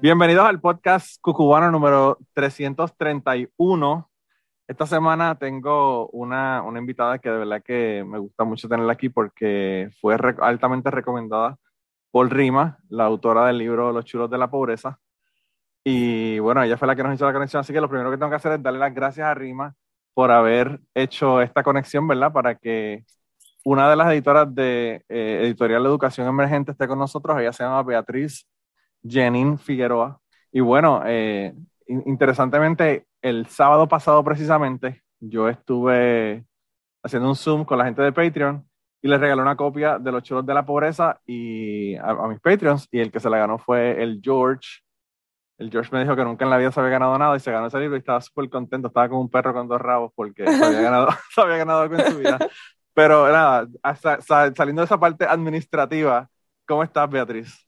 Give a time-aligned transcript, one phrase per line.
[0.00, 4.08] Bienvenidos al podcast Cucubano número 331.
[4.68, 9.08] Esta semana tengo una, una, invitada que de verdad que me gusta mucho tenerla aquí
[9.08, 11.56] porque fue altamente recomendada
[12.12, 15.00] por Rima, la autora del libro Los chulos de la pobreza.
[15.82, 18.18] Y bueno, ella fue la que nos hizo la conexión, así que lo primero que
[18.18, 19.74] tengo que hacer es darle las gracias a Rima
[20.14, 22.32] por haber hecho esta conexión, ¿verdad?
[22.32, 23.04] Para que
[23.64, 27.36] una de las editoras de eh, Editorial Educación Emergente esté con nosotros.
[27.40, 28.46] Ella se llama Beatriz
[29.02, 30.20] Jenin Figueroa.
[30.52, 31.54] Y bueno, eh,
[31.86, 36.44] interesantemente, el sábado pasado precisamente, yo estuve
[37.02, 38.68] haciendo un Zoom con la gente de Patreon
[39.00, 42.88] y les regalé una copia de Los Chulos de la Pobreza y a, mis Patreons.
[42.90, 44.80] Y el que se la ganó fue el George.
[45.58, 47.50] El George me dijo que nunca en la vida se había ganado nada y se
[47.50, 48.88] ganó ese libro y estaba súper contento.
[48.88, 51.96] Estaba como un perro con dos rabos porque se había ganado, se había ganado algo
[51.96, 52.38] en su vida.
[52.94, 53.68] Pero nada,
[54.56, 56.28] saliendo de esa parte administrativa,
[56.66, 57.67] ¿cómo estás, Beatriz?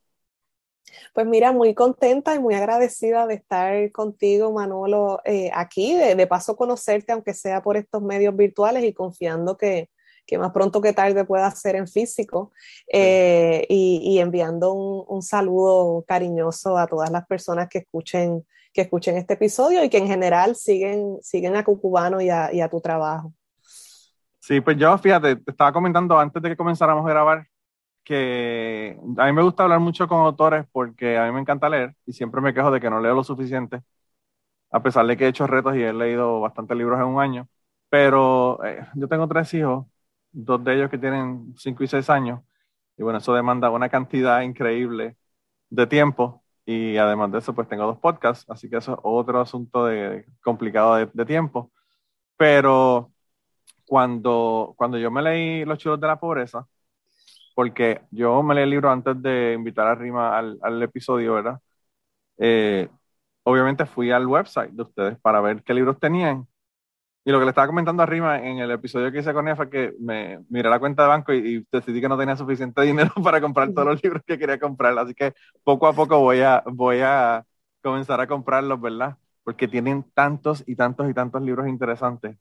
[1.14, 6.56] Pues mira, muy contenta y muy agradecida de estar contigo, Manolo, eh, aquí, de, paso
[6.56, 9.88] conocerte, aunque sea por estos medios virtuales y confiando que,
[10.38, 12.52] más pronto que tarde pueda ser en físico,
[12.92, 19.34] eh, y, enviando un, saludo cariñoso a todas las personas que escuchen, que escuchen este
[19.34, 23.32] episodio y que en general siguen, siguen a Cucubano y a tu trabajo.
[24.40, 27.46] Sí, pues yo, fíjate, te estaba comentando antes de que comenzáramos a grabar
[28.10, 31.94] que a mí me gusta hablar mucho con autores porque a mí me encanta leer
[32.06, 33.82] y siempre me quejo de que no leo lo suficiente,
[34.70, 37.48] a pesar de que he hecho retos y he leído bastantes libros en un año.
[37.88, 39.86] Pero eh, yo tengo tres hijos,
[40.32, 42.40] dos de ellos que tienen cinco y seis años,
[42.96, 45.16] y bueno, eso demanda una cantidad increíble
[45.70, 49.40] de tiempo y además de eso, pues tengo dos podcasts, así que eso es otro
[49.40, 51.72] asunto de, complicado de, de tiempo.
[52.36, 53.12] Pero
[53.86, 56.66] cuando, cuando yo me leí Los chulos de la pobreza,
[57.60, 61.60] porque yo me leí el libro antes de invitar a Rima al, episodio, ¿verdad?
[62.38, 62.88] Eh,
[63.42, 66.48] obviamente fui al website de ustedes para ver qué libros tenían.
[67.24, 69.56] Y lo que le estaba comentando a Rima en el episodio que hice con ella
[69.56, 72.80] fue que me miré la cuenta de banco y, y, decidí que no tenía suficiente
[72.82, 74.98] dinero para comprar todos los libros que quería comprar.
[74.98, 77.44] Así que poco a poco voy a, voy a
[77.82, 79.18] comenzar a comprarlos, ¿verdad?
[79.44, 82.38] Porque tienen tantos y tantos y tantos libros interesantes.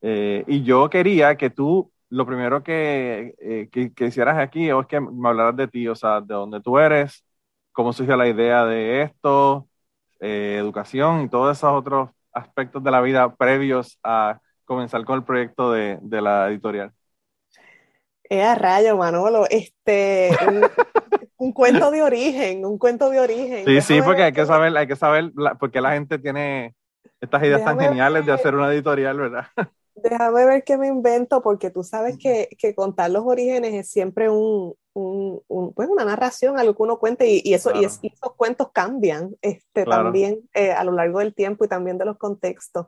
[0.00, 5.00] Eh, y yo quería que tú, lo primero que, eh, que, hicieras aquí es que
[5.00, 7.24] me hablaras de ti, o sea, de dónde tú eres,
[7.72, 9.66] cómo surgió la idea de esto,
[10.20, 15.24] eh, educación y todos esos otros aspectos de la vida previos a comenzar con el
[15.24, 16.92] proyecto de, de la editorial.
[18.24, 20.36] Eh, rayo, Manolo, este,
[21.38, 23.64] un, cuento de origen, un cuento de origen.
[23.64, 26.74] Sí, sí, porque hay que saber, hay que saber por qué la gente tiene
[27.22, 29.46] estas ideas tan geniales de hacer una editorial, ¿verdad?
[29.94, 34.30] Déjame ver qué me invento, porque tú sabes que, que contar los orígenes es siempre
[34.30, 39.36] un, un, pues una narración, algo que uno cuente, y, eso, y, esos cuentos cambian
[39.40, 42.86] este, también eh, a lo largo del tiempo y también de los contextos.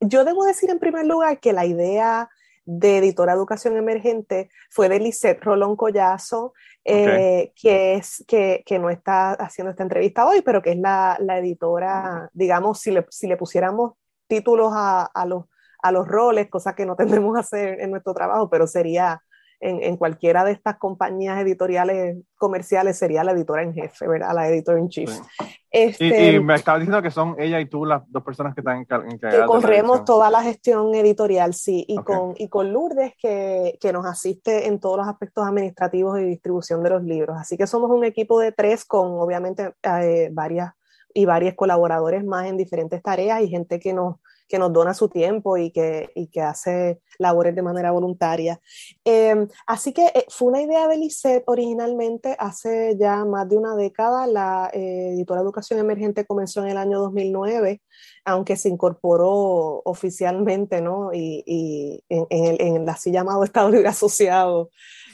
[0.00, 2.28] Yo debo decir en primer lugar que la idea
[2.64, 6.52] de Editora Educación Emergente fue de Lisette Rolón Collazo,
[6.84, 11.16] eh, que, es, que, que, no está haciendo esta entrevista hoy, pero que es la,
[11.20, 13.94] la editora, digamos, si le, si le pusiéramos
[14.26, 15.44] títulos a, a los
[15.82, 19.22] a los roles, cosa que no tendremos que hacer en nuestro trabajo, pero sería
[19.60, 24.32] en, en, cualquiera de estas compañías editoriales comerciales, sería la editora en jefe, ¿verdad?
[24.32, 25.10] La editor en chief.
[25.70, 28.78] Este, y, me estaba diciendo que son ella y tú las dos personas que están
[28.78, 29.40] encargadas.
[29.40, 34.06] Que corremos toda la gestión editorial, sí, y, con, y con Lourdes que, que, nos
[34.06, 37.36] asiste en todos los aspectos administrativos y distribución de los libros.
[37.36, 40.72] Así que somos un equipo de tres con obviamente eh, varias
[41.12, 44.16] y varios colaboradores más en diferentes tareas y gente que nos
[44.48, 48.60] que nos dona su tiempo y que, y que hace labores de manera voluntaria.
[49.04, 53.76] Em, así que eh, fue una idea de Lisette originalmente hace ya más de una
[53.76, 54.26] década.
[54.26, 57.82] La eh, editora Educación Emergente comenzó en el año 2009,
[58.24, 61.12] aunque se incorporó oficialmente ¿no?
[61.12, 64.70] y, y en, en, el, en el así llamado Estado Libre Asociado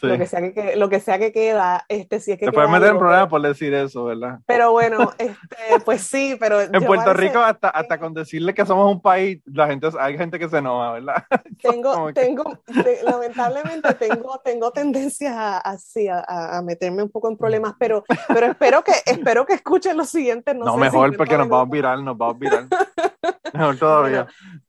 [0.08, 2.46] lo, que sea que, lo que sea que queda, este, si es que...
[2.46, 4.38] Te puedes meter en problemas por decir eso, ¿verdad?
[4.46, 6.60] Pero bueno, este, pues sí, pero...
[6.60, 10.38] en Puerto Rico hasta, hasta con decirle que somos un país, la gente, hay gente
[10.38, 11.24] que se enoja, ¿verdad?
[11.62, 12.58] Tengo, tengo,
[13.04, 18.84] lamentablemente tengo, tengo tendencia así a, a, meterme un poco en problemas, pero, pero espero
[18.84, 20.54] que espero que escuchen lo siguiente.
[20.54, 22.66] No, no mejor porque nos vamos a virar, nos vamos a virar.
[23.54, 24.26] Mejor todavía.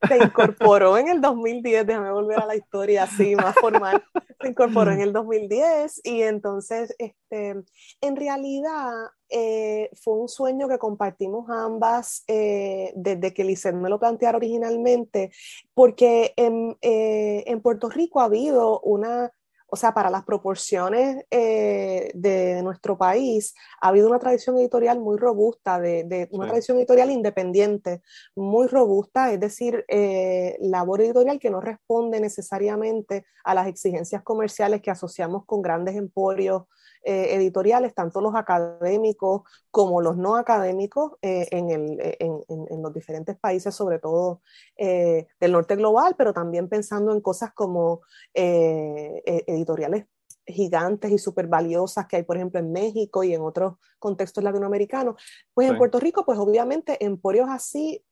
[0.07, 4.03] se incorporó en el 2010, déjame volver a la historia así, más formal.
[4.41, 7.63] Se incorporó en el 2010 y entonces, este,
[8.01, 8.91] en realidad,
[9.29, 15.31] eh, fue un sueño que compartimos ambas eh, desde que Lisset me lo planteara originalmente,
[15.73, 19.31] porque en, eh, en Puerto Rico ha habido una
[19.67, 25.17] o sea, para las proporciones eh, de nuestro país, ha habido una tradición editorial muy
[25.17, 28.01] robusta, de, una tradición editorial independiente,
[28.35, 34.81] muy robusta, es decir, eh, labor editorial que no responde necesariamente a las exigencias comerciales
[34.81, 36.63] que asociamos con grandes emporios
[37.07, 42.91] eh, editoriales, tanto los académicos como los no académicos eh, en, el, en, en, los
[42.95, 44.41] diferentes países, sobre todo
[44.75, 48.01] eh, del norte global, pero también pensando en cosas como
[48.33, 50.05] e, editoriales
[50.47, 55.21] gigantes y súper valiosas que hay, por ejemplo, en México y en otros contextos latinoamericanos.
[55.53, 58.03] Pues en Puerto Rico, pues obviamente emporios así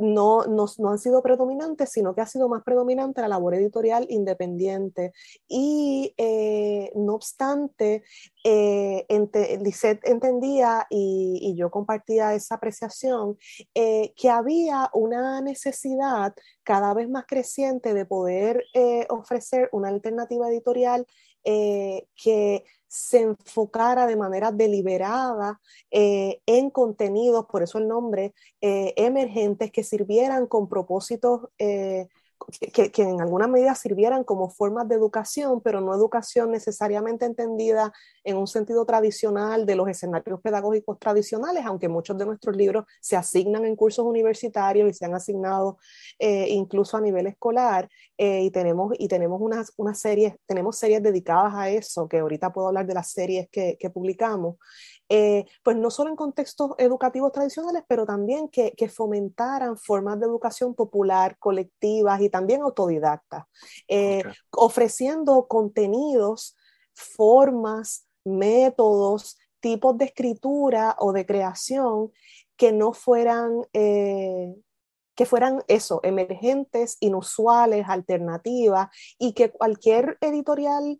[0.00, 5.12] no, no, han sido predominantes, sino que ha sido más predominante la labor editorial independiente.
[5.46, 8.02] Y eh, no obstante,
[8.44, 13.38] eh, entendía y, yo compartía esa apreciación,
[13.74, 20.48] eh, que había una necesidad cada vez más creciente de poder eh, ofrecer una alternativa
[20.48, 21.06] editorial
[21.42, 25.60] que se enfocara de manera deliberada
[25.92, 32.08] eh, en contenidos, por eso el nombre, eh, emergentes que sirvieran con propósitos eh,
[32.48, 37.92] que, en alguna medida sirvieran como formas de educación, pero no educación necesariamente entendida
[38.24, 43.16] en un sentido tradicional de los escenarios pedagógicos tradicionales, aunque muchos de nuestros libros se
[43.16, 45.78] asignan en cursos universitarios y se han asignado
[46.18, 47.88] eh, incluso a nivel escolar,
[48.18, 52.52] eh, y tenemos, y tenemos unas, unas series, tenemos series dedicadas a eso, que ahorita
[52.52, 54.56] puedo hablar de las series que, que publicamos,
[55.12, 60.74] eh, pues no solo en contextos educativos tradicionales, pero también que, fomentaran formas de educación
[60.74, 63.44] popular, colectivas y también autodidactas,
[63.88, 66.56] eh, ofreciendo contenidos,
[66.94, 72.12] formas, métodos, tipos de escritura o de creación
[72.56, 73.62] que no fueran...
[73.72, 74.54] Eh,
[75.16, 78.88] que fueran eso, emergentes, inusuales, alternativas,
[79.18, 80.98] y que cualquier editorial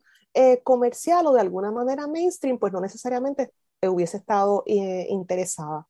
[0.62, 3.50] comercial o de alguna manera mainstream, pues no necesariamente
[3.88, 5.86] hubiese estado eh, interesada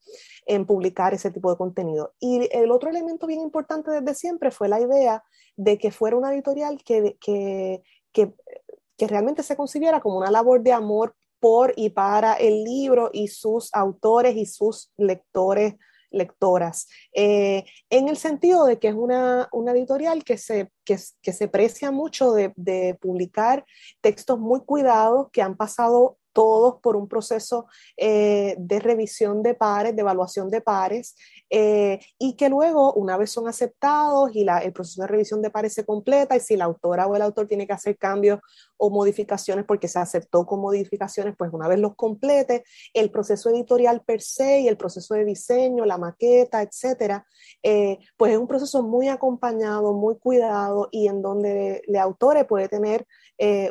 [0.51, 2.13] en publicar ese tipo de contenido.
[2.19, 5.23] Y el otro elemento bien importante desde siempre fue la idea
[5.55, 7.81] de que fuera una editorial que, que,
[8.11, 8.33] que,
[8.97, 13.29] que realmente se concibiera como una labor de amor por y para el libro y
[13.29, 15.75] sus autores y sus lectores
[16.13, 21.31] lectoras, eh, en el sentido de que es una, una editorial que se, que, que
[21.31, 23.65] se precia mucho de, de, publicar
[24.01, 29.95] textos muy cuidados que han pasado todos por un proceso eh, de revisión de pares,
[29.95, 31.15] de evaluación de pares,
[31.49, 35.49] eh, y que luego, una vez son aceptados y la, el proceso de revisión de
[35.49, 38.39] pares se completa, y si la autora o el autor tiene que hacer cambios
[38.77, 44.01] o modificaciones porque se aceptó con modificaciones, pues una vez los complete, el proceso editorial
[44.01, 47.25] per se y el proceso de diseño, la maqueta, etcétera,
[47.61, 52.69] eh, pues es un proceso muy acompañado, muy cuidado y en donde el autor puede
[52.69, 53.05] tener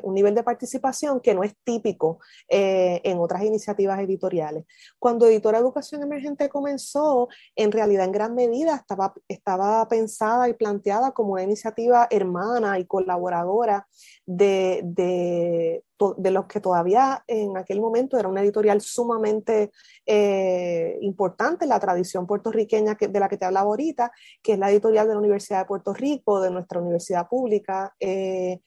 [0.02, 4.64] un nivel de participación que no es típico eh, en otras iniciativas editoriales.
[4.98, 11.12] Cuando Editora Educación Emergente comenzó, en realidad en gran medida estaba, estaba pensada y planteada
[11.12, 13.86] como una iniciativa hermana y colaboradora
[14.26, 15.82] de, de,
[16.30, 19.70] los que todavía en aquel momento era una editorial sumamente
[20.06, 24.10] eh, importante la tradición puertorriqueña que, de la que te hablaba ahorita,
[24.42, 27.94] que es la editorial de la Universidad de Puerto Rico, de nuestra universidad pública.
[28.00, 28.60] Eh,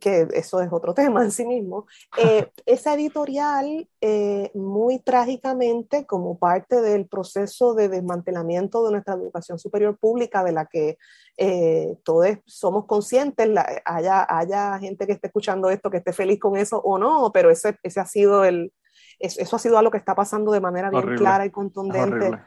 [0.00, 1.86] que eso es otro tema en sí mismo,
[2.18, 9.58] eh, esa editorial eh, muy trágicamente como parte del proceso de desmantelamiento de nuestra educación
[9.58, 10.98] superior pública de la que
[11.36, 13.48] eh, todos somos conscientes,
[13.84, 17.50] haya, haya gente que esté escuchando esto que esté feliz con eso o no, pero
[17.50, 18.72] ese, ese ha sido el,
[19.18, 22.38] eso, ha sido algo que está pasando de manera bien clara y contundente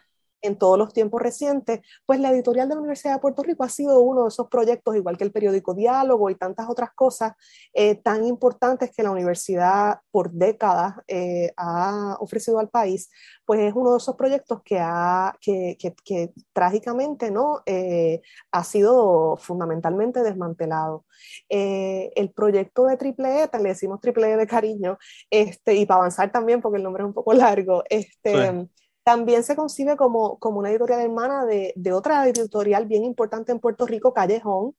[0.47, 3.69] en todos los tiempos recientes, pues la editorial de la Universidad de Puerto Rico ha
[3.69, 7.33] sido uno de esos proyectos, igual que el periódico Diálogo y tantas otras cosas
[7.73, 13.09] eh, tan importantes que la universidad por décadas eh, ha ofrecido al país,
[13.45, 17.61] pues es uno de esos proyectos que, ha, que, que, trágicamente ¿no?
[17.65, 21.05] Eh, ha sido fundamentalmente desmantelado.
[21.49, 24.97] el proyecto de Triple E, le decimos Triple E de cariño,
[25.29, 28.67] este, y para avanzar también, porque el nombre es un poco largo, este,
[29.07, 33.59] también se concibe como, como una editorial hermana de, de, otra editorial bien importante en
[33.61, 34.75] Puerto Rico, Callejón,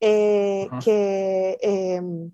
[0.00, 2.30] eh, que em,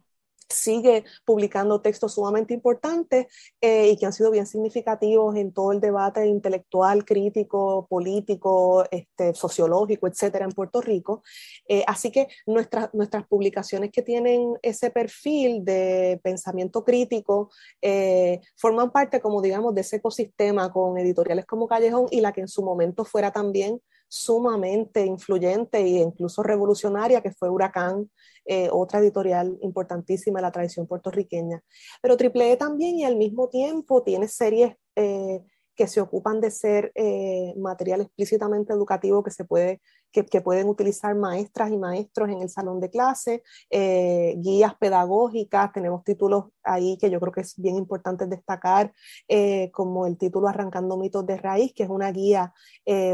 [0.48, 3.26] sigue publicando textos sumamente importantes
[3.60, 9.34] eh, y que han sido bien significativos en todo el debate intelectual, crítico, político, este,
[9.34, 11.22] sociológico, etcétera, en Puerto Rico.
[11.68, 17.50] Eh, así que nuestras, nuestras publicaciones que tienen ese perfil de pensamiento crítico
[17.82, 22.42] eh, forman parte, como digamos, de ese ecosistema con editoriales como Callejón y la que
[22.42, 28.10] en su momento fuera también sumamente influyente e incluso revolucionaria, que fue Huracán,
[28.44, 31.62] eh, otra editorial importantísima de la tradición puertorriqueña.
[32.00, 35.40] Pero Triple E también y al mismo tiempo tiene series eh,
[35.76, 39.80] que se ocupan de ser eh, material explícitamente educativo que se puede
[40.10, 46.04] que, pueden utilizar maestras y maestros en el salón de clase, eh, guías pedagógicas, tenemos
[46.04, 48.94] títulos ahí que yo creo que es bien importante destacar,
[49.28, 52.54] eh, como el título Arrancando mitos de raíz, que es una guía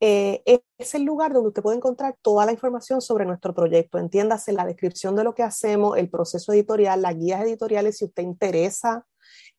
[0.00, 0.42] Eh,
[0.76, 3.96] es el lugar donde usted puede encontrar toda la información sobre nuestro proyecto.
[3.98, 8.22] Entiéndase la descripción de lo que hacemos, el proceso editorial, las guías editoriales, si usted
[8.22, 9.06] interesa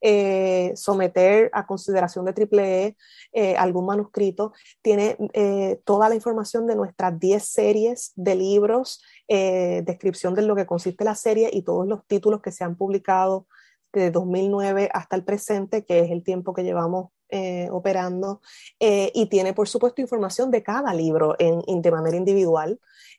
[0.00, 2.96] eh, someter a consideración de triple E
[3.32, 4.52] eh, algún manuscrito.
[4.82, 10.66] Tiene eh, toda la información de nuestras 10 series de libros, descripción de lo que
[10.66, 13.48] consiste la serie y todos los títulos que se han publicado
[13.92, 17.10] de 2009 hasta el presente, que es el tiempo que llevamos
[17.70, 18.40] operando,
[18.78, 22.78] y tiene, por supuesto, información de cada libro en, de manera individual.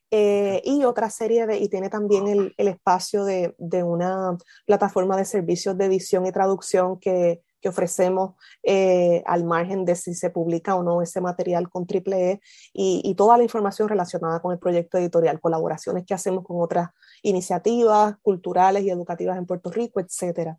[0.09, 5.17] Eh, y otra serie de, y tiene también el, el espacio de, de, una plataforma
[5.17, 10.29] de servicios de edición y traducción que, que ofrecemos eh, al margen de si se
[10.29, 12.39] publica o no ese material con Triple E
[12.73, 16.89] y, y, toda la información relacionada con el proyecto editorial, colaboraciones que hacemos con otras
[17.23, 20.57] iniciativas culturales y educativas en Puerto Rico, etcétera.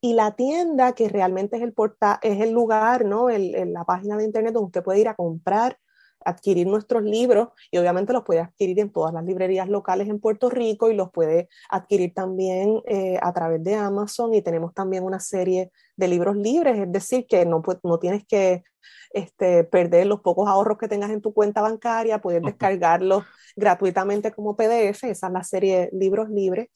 [0.00, 3.30] Y la tienda, que realmente es el, porta, es el lugar, ¿no?
[3.30, 5.78] El, la página de internet donde usted puede ir a comprar
[6.24, 10.50] adquirir nuestros libros y obviamente los puede adquirir en todas las librerías locales en Puerto
[10.50, 15.20] Rico y los puede adquirir también eh, a través de Amazon y tenemos también una
[15.20, 18.64] serie de libros libres, es decir, que no, no tienes que
[19.12, 23.24] este, perder los pocos ahorros que tengas en tu cuenta bancaria, puedes descargarlos
[23.56, 26.68] gratuitamente como PDF, esa es la serie Libros Libres.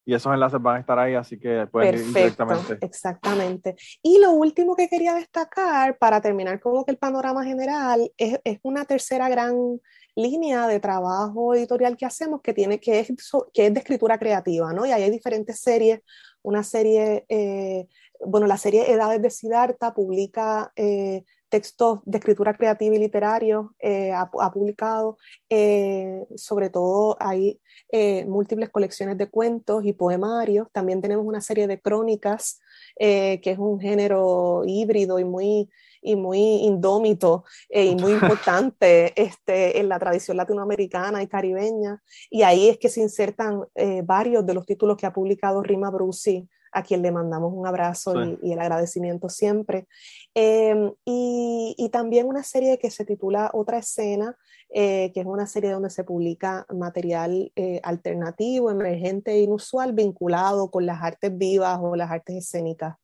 [0.08, 2.78] y esos enlaces van a estar ahí, así que pueden ir directamente.
[2.80, 3.76] Exactamente.
[4.02, 8.60] Y lo último que quería destacar, para terminar como que el panorama general, es, es
[8.64, 9.82] una tercera gran
[10.16, 13.08] línea de trabajo editorial que hacemos que tiene que es,
[13.54, 14.86] que es de escritura creativa, ¿no?
[14.86, 16.00] Y ahí hay diferentes series.
[16.42, 17.86] Una serie, eh,
[18.26, 24.12] bueno, la serie Edades de Siddhartha publica eh, textos de escritura creativa y literario, eh,
[24.12, 25.18] ha, publicado,
[25.50, 27.60] eh, sobre todo hay
[27.92, 32.60] eh, múltiples colecciones de cuentos y poemarios, también tenemos una serie de crónicas,
[33.00, 35.70] que es un género híbrido y muy
[36.02, 42.02] y muy indómito y muy importante este, en la tradición latinoamericana y caribeña.
[42.30, 43.66] Y ahí es que se insertan
[44.04, 46.48] varios de los títulos que ha publicado Rima Brusi
[46.78, 49.88] a quien le mandamos un abrazo y, el agradecimiento siempre.
[50.36, 54.38] Em, y, también una serie que se titula Otra escena,
[54.70, 60.70] eh, que es una serie donde se publica material eh, alternativo, emergente e inusual vinculado
[60.70, 62.96] con las artes vivas o las artes escénicas.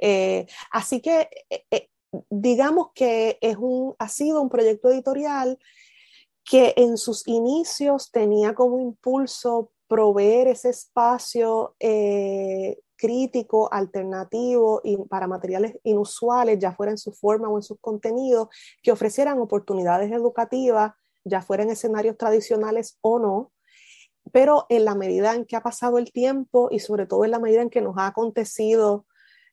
[0.00, 1.28] Eh, así que
[2.30, 5.58] digamos que es un, ha sido un proyecto editorial
[6.44, 11.74] que en sus inicios tenía como impulso proveer ese espacio
[12.96, 18.48] crítico, alternativo y para materiales inusuales, ya fuera en su forma o en sus contenidos,
[18.82, 20.92] que ofrecieran oportunidades educativas,
[21.24, 23.52] ya fuera en escenarios tradicionales o no,
[24.32, 27.38] pero en la medida en que ha pasado el tiempo y sobre todo en la
[27.38, 29.06] medida en que nos ha acontecido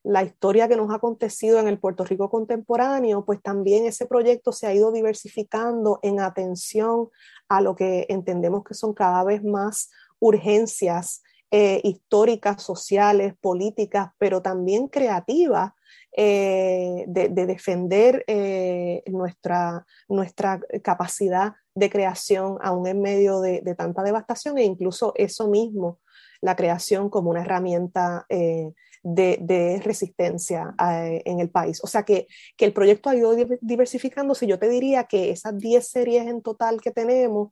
[0.03, 4.51] la historia que nos ha acontecido en el Puerto Rico contemporáneo, pues también ese proyecto
[4.51, 7.09] se ha ido diversificando en atención
[7.47, 11.23] a lo que entendemos que son cada vez más urgencias
[11.55, 15.74] eh, históricas, sociales, políticas, pero también creativas
[16.17, 24.57] eh, de, defender eh, nuestra, nuestra capacidad de creación aún en medio de, tanta devastación
[24.57, 26.00] e incluso eso mismo,
[26.41, 28.25] la creación como una herramienta
[29.03, 31.83] de, resistencia en el país.
[31.83, 32.25] O sea que,
[32.57, 34.48] que, el proyecto ha ido diversificándose.
[34.48, 37.51] Yo te diría que esas 10 series en total que tenemos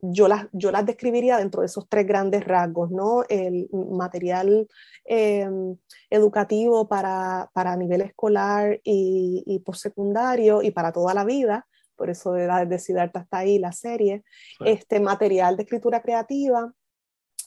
[0.00, 3.24] yo las, yo las describiría dentro de esos tres grandes rasgos, ¿no?
[3.28, 4.68] El material
[5.04, 5.76] em,
[6.10, 12.32] educativo para, para, nivel escolar y, y postsecundario y para toda la vida, por eso
[12.32, 14.22] de, de Siddhartha hasta ahí la serie,
[14.64, 16.72] este material de escritura creativa,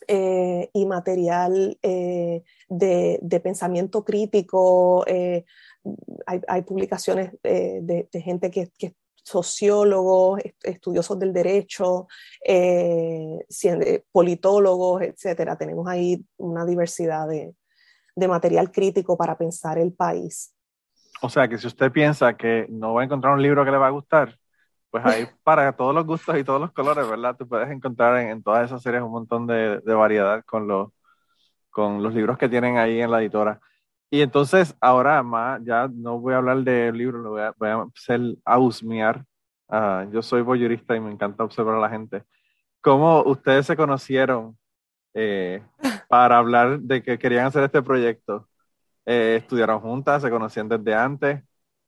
[0.08, 5.05] eh, y material eh, de, de, pensamiento crítico.
[5.05, 5.46] Eh,
[6.25, 12.08] hay, hay, publicaciones de, de, gente que, que, sociólogos, estudiosos del derecho,
[12.46, 15.56] eh, eh, politólogos, etcétera.
[15.56, 17.56] Tenemos ahí una diversidad de,
[18.28, 20.54] material crítico para pensar el país.
[21.24, 23.78] O sea que si usted piensa que no va a encontrar un libro que le
[23.78, 24.38] va a gustar,
[24.92, 27.36] pues ahí para todos los gustos y todos los colores, ¿verdad?
[27.36, 30.90] Tú puedes encontrar en, todas esas series un montón de, variedad con los,
[31.72, 33.60] con los libros que tienen ahí en la editora.
[34.13, 37.69] Y entonces, ahora más, ya no voy a hablar de libros, lo voy a, voy
[37.69, 39.25] a hacer ausmiar.
[39.69, 42.24] Ah, yo soy voyurista y me encanta observar a la gente.
[42.81, 44.57] ¿Cómo ustedes se conocieron
[45.13, 45.63] eh,
[46.09, 48.50] para hablar de que querían hacer este proyecto?
[49.05, 50.21] Eh, ¿Estudiaron juntas?
[50.21, 51.41] ¿Se conocían desde antes?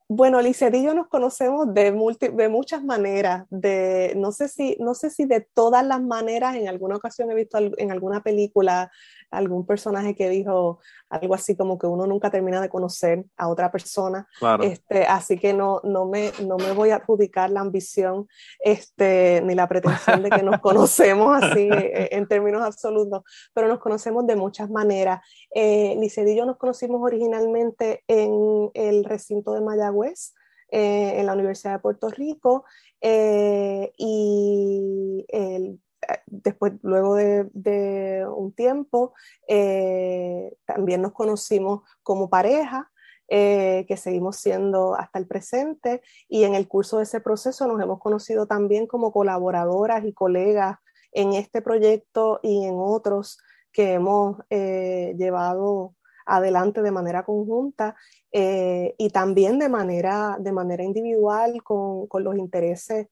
[0.07, 4.93] Bueno, Lizeth y yo nos conocemos de, de muchas maneras, de, no, sé si, no
[4.93, 8.91] sé si de todas las maneras, en alguna ocasión he visto en alguna película
[9.34, 13.72] algún personaje que dijo algo así como que uno nunca termina de conocer a otra
[13.72, 14.28] persona,
[14.62, 18.28] este, así que no, no, me, no me voy a adjudicar la ambición
[18.60, 23.80] este, ni la pretensión de que nos conocemos así eh, en términos absolutos, pero nos
[23.80, 25.22] conocemos de muchas maneras.
[25.54, 30.34] Eh, y yo nos conocimos originalmente en el recinto de Mayagüez,
[30.69, 32.65] eh, en la Universidad de Puerto Rico,
[33.02, 35.80] eh, y el
[36.28, 39.13] después, luego de, un tiempo,
[39.48, 42.92] eh, también nos conocimos como pareja,
[43.28, 47.82] eh, que seguimos siendo hasta el presente, y en el curso de ese proceso nos
[47.82, 50.78] hemos conocido también como colaboradoras y colegas
[51.12, 53.39] en este proyecto y en otros
[53.72, 57.96] que hemos eh, llevado adelante de manera conjunta
[58.32, 63.08] y también de manera, de manera individual con, con los intereses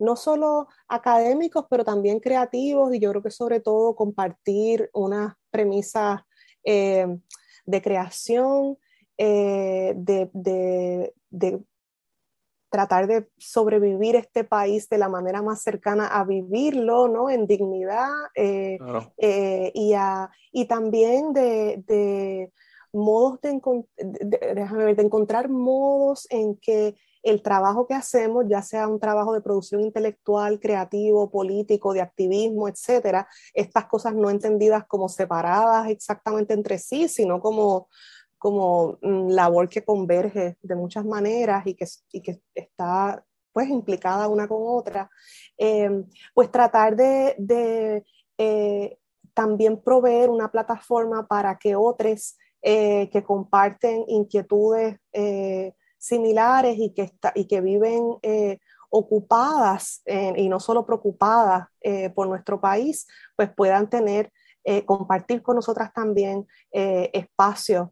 [0.00, 6.22] no solo académicos, pero también creativos y yo creo que sobre todo compartir unas premisas
[6.64, 7.06] eh,
[7.66, 8.78] de creación,
[9.18, 11.12] eh, de,
[12.70, 17.28] tratar de sobrevivir este país de la manera más cercana a vivirlo, ¿no?
[17.28, 18.78] En dignidad eh,
[19.74, 19.92] y,
[20.52, 22.50] y, también de,
[22.92, 23.50] modos de,
[24.94, 29.82] de, encontrar modos en que el trabajo que hacemos, ya sea un trabajo de producción
[29.82, 37.08] intelectual, creativo, político, de activismo, etcétera, estas cosas no entendidas como separadas exactamente entre sí,
[37.08, 37.88] sino como,
[38.38, 41.86] como mm, labor que converge de muchas maneras y que,
[42.22, 45.10] que está pues implicada una con otra,
[45.56, 46.04] em,
[46.34, 48.04] pues tratar de,
[48.38, 48.98] eh,
[49.34, 57.02] también proveer una plataforma para que otros eh, que comparten inquietudes eh, similares y que,
[57.02, 58.58] está, y que viven eh,
[58.88, 64.32] ocupadas y no solo preocupadas eh, por nuestro país, pues puedan tener,
[64.64, 67.90] eh, compartir con nosotras también espacios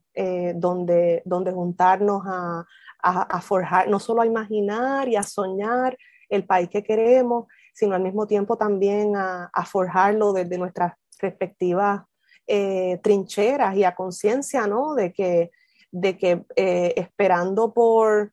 [0.57, 2.67] donde, donde juntarnos a,
[3.01, 5.97] a, forjar, no solo a imaginar y a soñar
[6.29, 12.03] el país que queremos, sino al mismo tiempo también a, forjarlo desde nuestras respectivas
[12.47, 14.95] eh, trincheras y a conciencia, ¿no?
[14.95, 15.51] De que,
[15.91, 18.33] de que eh, esperando por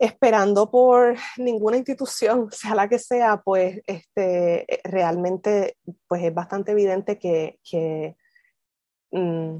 [0.00, 5.76] esperando por ninguna institución, sea la que sea, pues este, realmente
[6.08, 8.16] pues es bastante evidente que,
[9.12, 9.58] mm,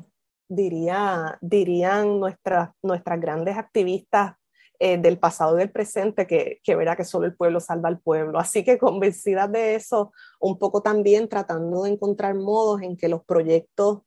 [0.48, 4.34] diría, dirían nuestras, nuestras grandes activistas
[4.78, 8.00] eh, del pasado y del presente que, que verá que solo el pueblo salva al
[8.00, 8.38] pueblo.
[8.38, 13.22] Así que convencidas de eso, un poco también tratando de encontrar modos en que los
[13.24, 14.00] proyectos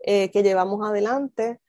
[0.00, 1.61] eh, que llevamos adelante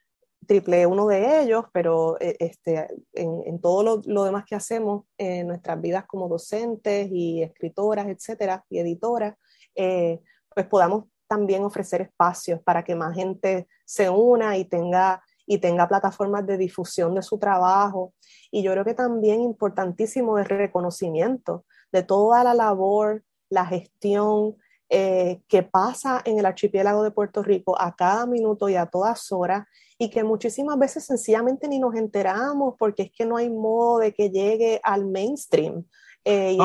[0.46, 5.80] triple uno de ellos, pero eh, este, en, todo lo, demás que hacemos en nuestras
[5.82, 9.36] vidas como docentes y escritoras, etcétera, y editoras,
[9.76, 10.20] eh,
[10.54, 15.88] pues podamos también ofrecer espacios para que más gente se una y tenga, y tenga
[15.88, 18.14] plataformas de difusión de su trabajo.
[18.52, 24.58] Y yo creo que también importantísimo el reconocimiento de toda la labor, la gestión,
[24.96, 29.32] eh, que pasa en el archipiélago de Puerto Rico a cada minuto y a todas
[29.32, 29.66] horas
[30.04, 34.14] y que muchísimas veces sencillamente ni nos enteramos porque es que no hay modo de
[34.14, 35.86] que llegue al mainstream.
[36.26, 36.58] Eh,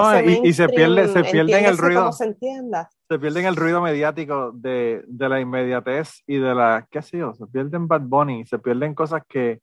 [0.44, 2.12] y, se pierde, se pierde en el ruido.
[2.12, 2.90] Se, entienda.
[3.08, 7.02] se pierde en el ruido mediático de, de, la inmediatez y de la, ¿qué ha
[7.02, 7.34] sido?
[7.34, 9.60] Se pierden Bad Bunny, se pierden cosas que,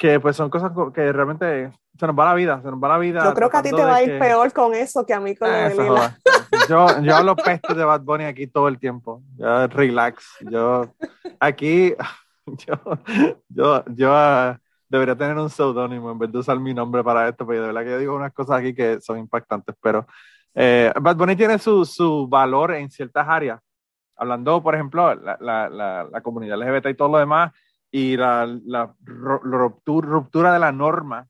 [0.00, 2.96] que pues son cosas que realmente se nos va la vida, se nos va la
[2.96, 3.22] vida.
[3.22, 5.36] Yo creo que a ti te va a ir peor con eso que a mí
[5.36, 6.16] con ah,
[6.66, 9.22] Yo, yo hablo peste de Bad Bunny aquí todo el tiempo.
[9.36, 10.38] Yo, relax.
[10.50, 10.90] Yo,
[11.38, 11.94] aquí,
[12.46, 12.76] yo,
[13.50, 14.58] yo, yo ah,
[14.88, 17.84] debería tener un seudónimo en vez de usar mi nombre para esto, porque de verdad
[17.84, 20.06] que yo digo unas cosas aquí que son impactantes, pero
[20.54, 23.60] eh, Bad Bunny tiene su, su, valor en ciertas áreas.
[24.16, 27.52] Hablando, por ejemplo, la, la, la, comunidad LGBT y todo lo demás,
[27.90, 31.26] y la, la ruptura, ruptura de la norma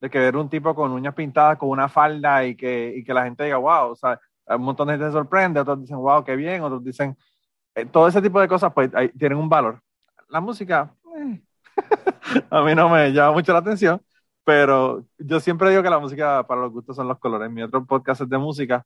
[0.00, 3.14] de que ver un tipo con uñas pintadas, con una falda y que, y que
[3.14, 6.24] la gente diga, wow, o sea, un montón de gente se sorprende, otros dicen, wow,
[6.24, 7.16] qué bien, otros dicen,
[7.74, 9.80] eh, todo ese tipo de cosas pues tienen un valor.
[10.28, 11.42] La música, eh,
[12.50, 14.00] a mí no me llama mucho la atención,
[14.44, 17.50] pero yo siempre digo que la música para los gustos son los colores.
[17.50, 18.84] Mi otro podcast es de música,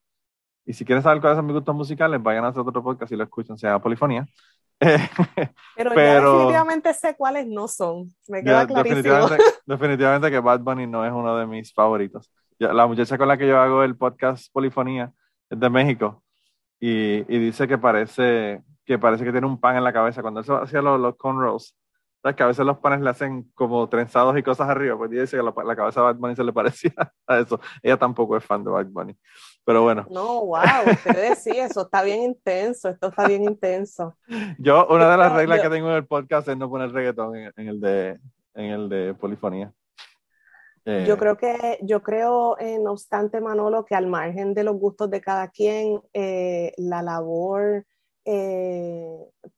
[0.66, 3.16] y si quieren saber cuáles son mis gustos musicales, vayan a hacer otro podcast y
[3.16, 4.26] lo escuchan, se llama Polifonía.
[4.78, 8.08] Pero, yo definitivamente sé cuáles no son.
[8.28, 8.96] Me queda clarísimo.
[8.96, 12.30] Definitivamente, definitivamente, que Bad Bunny no es uno de mis favoritos.
[12.58, 15.12] la muchacha con la que yo hago el podcast Polifonía
[15.50, 16.22] es de México
[16.80, 20.22] y, y, dice que parece, que parece que tiene un pan en la cabeza.
[20.22, 21.76] Cuando él hacía los, los cornrows,
[22.22, 22.36] ¿sabes?
[22.36, 25.42] que a veces los panes le hacen como trenzados y cosas arriba, pues dice que
[25.42, 26.92] la, la, cabeza de Bad Bunny se le parecía
[27.26, 27.60] a eso.
[27.82, 29.16] Ella tampoco es fan de Bad Bunny.
[29.64, 30.06] Pero bueno.
[30.10, 34.14] No, wow, ustedes sí, eso está bien intenso, esto está bien intenso.
[34.58, 37.68] Yo, una de las reglas que tengo en el podcast es no poner reggaetón en,
[37.68, 38.18] el, de,
[38.54, 39.72] en el de polifonía.
[40.84, 44.76] Eh, yo creo que, yo creo, eh, no obstante, Manolo, que al margen de los
[44.76, 47.86] gustos de cada quien, eh, la labor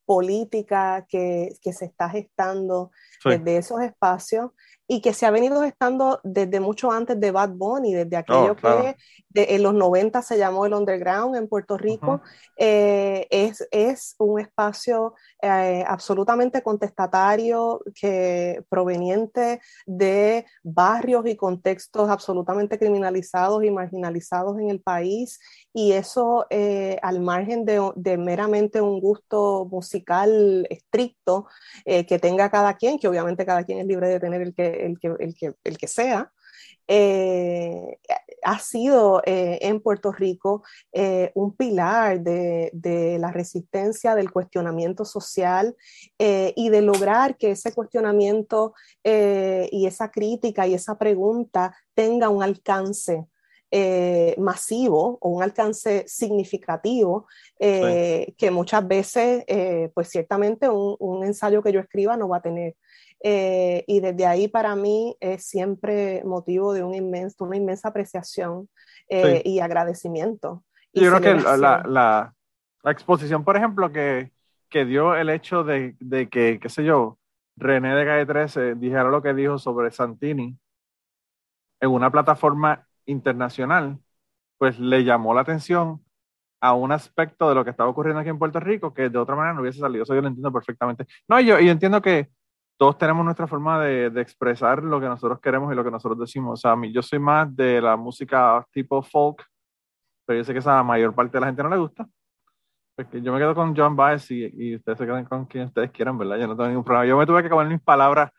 [0.05, 2.91] política que, que, se está gestando
[3.25, 4.51] desde esos espacios
[4.89, 8.57] y que se ha venido gestando desde mucho antes de Bad Bunny, desde aquello oh,
[8.57, 8.97] que
[9.37, 12.23] en los 90 se llamó el Underground en Puerto Rico,
[12.57, 22.79] eh, es, es, un espacio eh, absolutamente contestatario que proveniente de barrios y contextos absolutamente
[22.79, 25.39] criminalizados y marginalizados en el país
[25.73, 31.47] y eso eh, al margen de, de, meramente un gusto musical estricto
[31.85, 34.99] que tenga cada quien, que obviamente cada quien es libre de tener el que el
[34.99, 36.33] que, el que, el que sea,
[36.89, 37.99] eh,
[38.43, 40.63] ha sido eh, en Puerto Rico
[40.93, 45.75] eh, un pilar de, de, la resistencia del cuestionamiento social
[46.19, 53.27] y de lograr que ese cuestionamiento y esa crítica y esa pregunta tenga un alcance
[54.39, 57.27] masivo o un alcance significativo
[57.59, 59.45] que muchas veces,
[59.93, 62.77] pues ciertamente un, un, ensayo que yo escriba no va a tener.
[63.23, 68.69] Eh, y desde ahí para mí es siempre motivo de un inmenso, una inmensa apreciación
[69.09, 70.65] eh, y agradecimiento.
[70.93, 72.35] Yo creo que la, la,
[72.83, 74.33] la, exposición, por ejemplo, que,
[74.69, 77.19] que dio el hecho de, de, que, qué sé yo,
[77.57, 80.59] René de Calle 13 dijera lo que dijo sobre Santini
[81.81, 83.99] en una plataforma internacional,
[84.59, 86.03] pues le llamó la atención
[86.61, 89.37] a un aspecto de lo que estaba ocurriendo aquí en Puerto Rico que de otra
[89.37, 90.05] manera no hubiese salido.
[90.05, 91.07] Eso yo lo entiendo perfectamente.
[91.29, 92.31] No, yo, yo entiendo que
[92.77, 96.55] todos tenemos nuestra forma de, expresar lo que nosotros queremos y lo que nosotros decimos.
[96.55, 99.45] O sea, a mí, yo soy más de la música tipo folk,
[100.27, 102.07] pero yo sé que esa mayor parte de la gente no le gusta.
[102.97, 106.19] Porque yo me quedo con John Baez y, ustedes se quedan con quien ustedes quieran,
[106.19, 106.39] ¿verdad?
[106.39, 107.07] Yo no tengo ningún problema.
[107.07, 108.31] Yo me tuve que comer mis palabras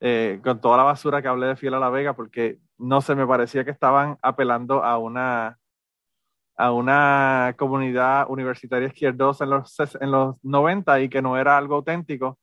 [0.00, 3.14] eh, con toda la basura que hablé de Fiel a la Vega, porque no sé,
[3.14, 5.58] me parecía que estaban apelando a una,
[6.56, 11.76] a una comunidad universitaria izquierdosa en los, en los 90 y que no era algo
[11.76, 12.38] auténtico.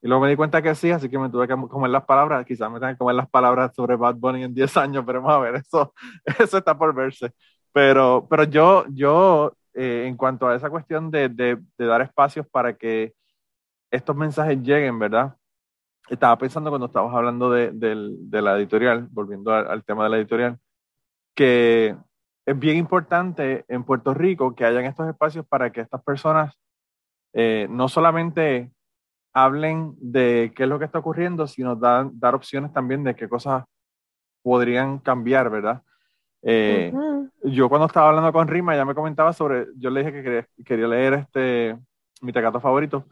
[0.00, 2.46] Y luego me di cuenta que sí, así que me tuve que comer las palabras.
[2.46, 5.36] Quizás me tengan que comer las palabras sobre Bad Bunny en 10 años, pero vamos
[5.36, 5.92] a ver, eso,
[6.38, 7.32] eso está por verse.
[7.72, 12.74] Pero, pero yo, yo eh, en cuanto a esa cuestión de, de, dar espacios para
[12.76, 13.14] que
[13.90, 15.36] estos mensajes lleguen, ¿verdad?
[16.08, 20.58] Estaba pensando cuando estábamos hablando de, de la editorial, volviendo al, tema de la editorial,
[21.34, 21.96] que
[22.46, 26.54] es bien importante en Puerto Rico que hayan estos espacios para que estas personas
[27.34, 28.72] eh, no solamente
[29.44, 33.28] hablen de qué es lo que está ocurriendo, sino dar, dar opciones también de qué
[33.28, 33.64] cosas
[34.42, 35.82] podrían cambiar, ¿verdad?
[36.42, 36.92] Eh,
[37.42, 40.88] yo cuando estaba hablando con Rima, ya me comentaba sobre, yo le dije que quería,
[40.88, 41.76] leer este,
[42.22, 43.04] mi tecato favorito,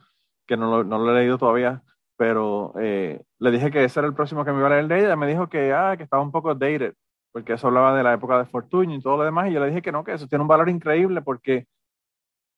[0.46, 1.82] que no lo, no lo he leído todavía,
[2.16, 5.00] pero eh, le dije que ese era el próximo que me iba a leer de
[5.00, 6.94] ella, me dijo que, ah, que estaba un poco dated,
[7.32, 9.68] porque eso hablaba de la época de Fortuño y todo lo demás, y yo le
[9.68, 11.66] dije que no, que eso tiene un valor increíble porque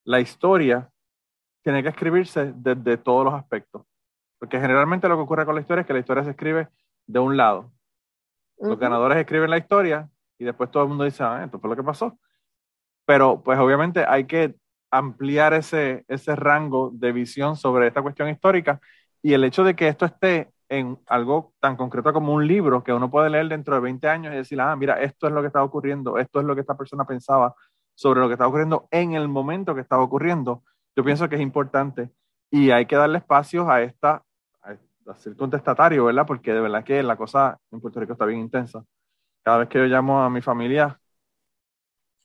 [0.05, 0.89] la historia
[1.69, 3.83] tiene que escribirse desde todos los aspectos.
[4.39, 6.71] Porque generalmente lo que ocurre con la historia es que la historia se escribe
[7.07, 7.71] de un lado.
[8.57, 11.77] Los ganadores escriben la historia y después todo el mundo dice, ah, esto fue lo
[11.77, 12.19] que pasó.
[13.05, 14.55] Pero pues obviamente hay que
[14.91, 18.81] ampliar ese, ese rango de visión sobre esta cuestión histórica
[19.21, 22.95] y el hecho de que esto esté en algo tan concreto como un libro que
[22.95, 25.49] uno puede leer dentro de 20 años y decir, ah, mira, esto es lo que
[25.49, 27.55] estaba ocurriendo, esto es lo que esta persona pensaba
[27.95, 30.63] sobre lo que estaba ocurriendo en el momento que estaba ocurriendo,
[30.99, 32.11] yo pienso que es importante
[32.51, 34.25] y hay que darle espacios a esta,
[34.63, 36.27] a, ser contestatario, ¿verdad?
[36.27, 38.85] Porque de verdad que la cosa en Puerto Rico está bien intensa.
[39.45, 41.01] Cada vez que yo llamo a mi familia,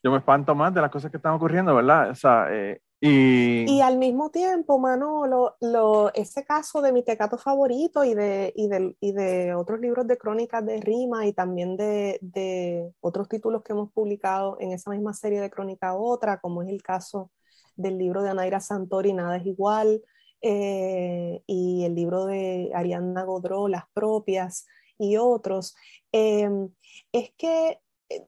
[0.02, 2.10] yo me espanto más de las cosas que están ocurriendo, ¿verdad?
[2.10, 3.66] O sea, eh, y...
[3.72, 3.82] y...
[3.82, 8.98] al mismo tiempo, Manolo, lo, ese caso de mi tecato favorito y de, y de,
[9.00, 13.74] y de otros libros de crónicas de rima y también de, de, otros títulos que
[13.74, 17.30] hemos publicado en esa misma serie de crónica otra, como es el caso
[17.76, 20.02] del libro de Anaira Santori, Nada es igual,
[20.42, 25.76] eh, y el libro de Arianna Godró, Las propias, y otros,
[26.12, 26.70] em,
[27.14, 28.28] es que eh,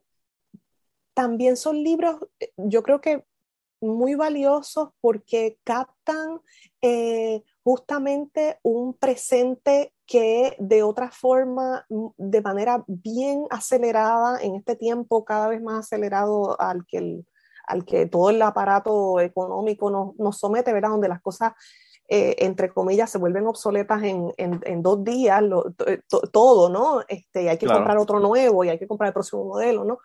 [1.14, 3.26] también son libros, eh, yo creo que
[3.82, 6.42] muy valiosos porque captan
[7.64, 15.50] justamente un presente que de otra forma, de manera bien acelerada, en este tiempo cada
[15.50, 17.26] vez más acelerado al que el,
[17.68, 20.90] al que todo el aparato económico nos, nos somete, ¿verdad?
[20.90, 21.54] Donde las cosas,
[22.08, 25.44] eh, entre comillas, se vuelven obsoletas en, en, dos días,
[25.88, 26.02] eh,
[26.32, 27.02] todo, ¿no?
[27.08, 30.00] Este, hay que comprar otro nuevo y hay que comprar el próximo modelo, ¿no?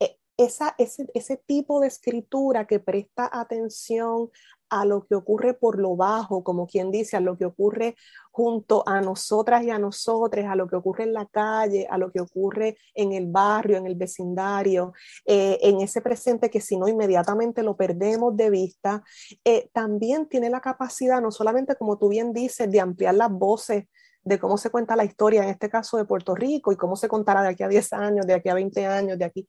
[0.00, 4.30] Eh, esa, ese, ese tipo de escritura que presta atención
[4.72, 7.94] a lo que ocurre por lo bajo, como quien dice, a lo que ocurre
[8.30, 12.10] junto a nosotras y a nosotros, a lo que ocurre en la calle, a lo
[12.10, 14.94] que ocurre en el barrio, en el vecindario,
[15.26, 19.04] eh, en ese presente que si no inmediatamente lo perdemos de vista,
[19.44, 23.84] eh, también tiene la capacidad, no solamente como tú bien dices, de ampliar las voces
[24.24, 27.08] de cómo se cuenta la historia, en este caso de Puerto Rico, y cómo se
[27.08, 29.46] contará de aquí a 10 años, de aquí a 20 años, de aquí.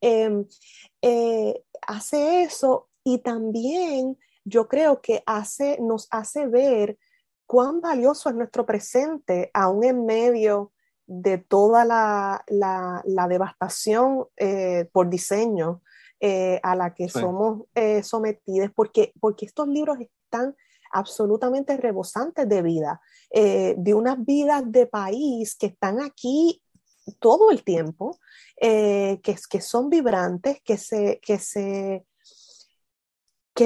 [0.00, 0.44] Em,
[1.02, 4.16] eh, hace eso y también
[4.50, 6.98] yo creo que hace, nos hace ver
[7.46, 10.72] cuán valioso es nuestro presente, aún en medio
[11.06, 15.82] de toda la, devastación eh, por diseño
[16.20, 20.54] eh, a la que somos eh, sometidos, porque, porque estos libros están
[20.92, 23.00] absolutamente rebosantes de vida,
[23.32, 26.60] de unas vidas de país que están aquí
[27.20, 28.18] todo el tiempo,
[28.56, 32.04] que, que son vibrantes, que se, que se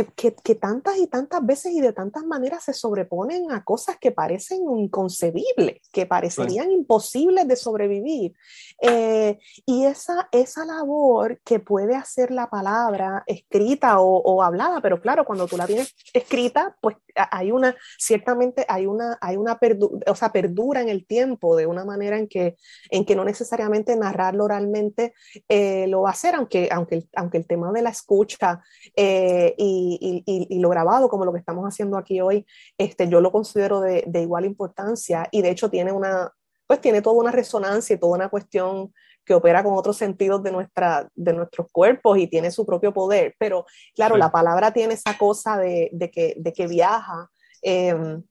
[0.03, 4.63] que, tantas y tantas veces y de tantas maneras se sobreponen a cosas que parecen
[4.77, 8.35] inconcebibles, que parecerían imposibles de sobrevivir.
[8.83, 15.25] Eh, y esa, esa labor que puede hacer la palabra escrita o, hablada, pero claro,
[15.25, 19.59] cuando tú la tienes escrita, pues hay una, ciertamente hay una, hay una
[20.07, 22.57] o sea, perdura en el tiempo de una manera en que,
[22.91, 25.15] en que no necesariamente narrarlo oralmente
[25.49, 28.63] eh, lo va a hacer, aunque, aunque, aunque el tema de la escucha
[28.97, 32.47] eh, y y, lo grabado, como lo que estamos haciendo aquí hoy,
[32.79, 36.33] este, yo lo considero de, igual importancia y de hecho tiene una,
[36.67, 38.93] pues tiene toda una resonancia y toda una cuestión
[39.25, 43.35] que opera con otros sentidos de, nuestra, de nuestros cuerpos y tiene su propio poder.
[43.39, 47.31] Pero claro, la palabra tiene esa cosa de, que, de que viaja
[47.63, 48.23] em,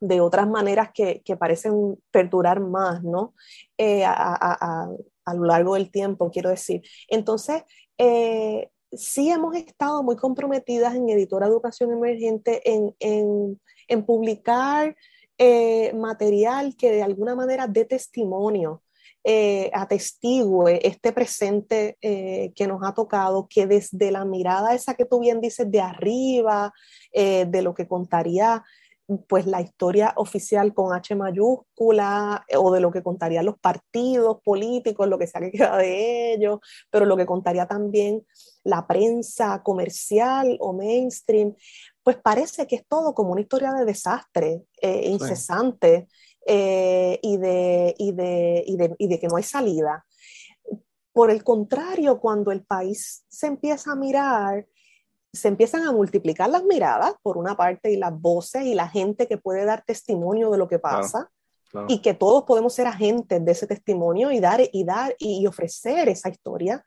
[0.00, 3.34] de otras maneras que, que, parecen perdurar más, ¿no?
[3.78, 4.88] Eh, a, a,
[5.24, 6.82] a, lo largo del tiempo, quiero decir.
[7.08, 7.62] Entonces,
[7.96, 14.96] eh, sí hemos estado muy comprometidas en Editora Educación Emergente en, en, en publicar
[15.38, 18.82] eh, material que de alguna manera dé testimonio,
[19.26, 25.06] eh, atestigue este presente eh, que nos ha tocado, que desde la mirada esa que
[25.06, 26.74] tú bien dices de arriba,
[27.10, 28.62] eh, de lo que contaría
[29.28, 35.08] pues la historia oficial con H mayúscula o de lo que contarían los partidos políticos,
[35.08, 38.24] lo que sea que queda de ellos, pero lo que contaría también
[38.62, 41.54] la prensa comercial o mainstream,
[42.02, 46.08] pues parece que es todo como una historia de desastre eh, incesante
[46.46, 50.06] eh, y, de, y, de, y, de, y de que no hay salida.
[51.12, 54.66] Por el contrario, cuando el país se empieza a mirar,
[55.34, 59.26] se empiezan a multiplicar las miradas, por una parte, y las voces y la gente
[59.26, 61.30] que puede dar testimonio de lo que pasa,
[61.88, 66.08] y que todos podemos ser agentes de ese testimonio y dar y dar y ofrecer
[66.08, 66.84] esa historia.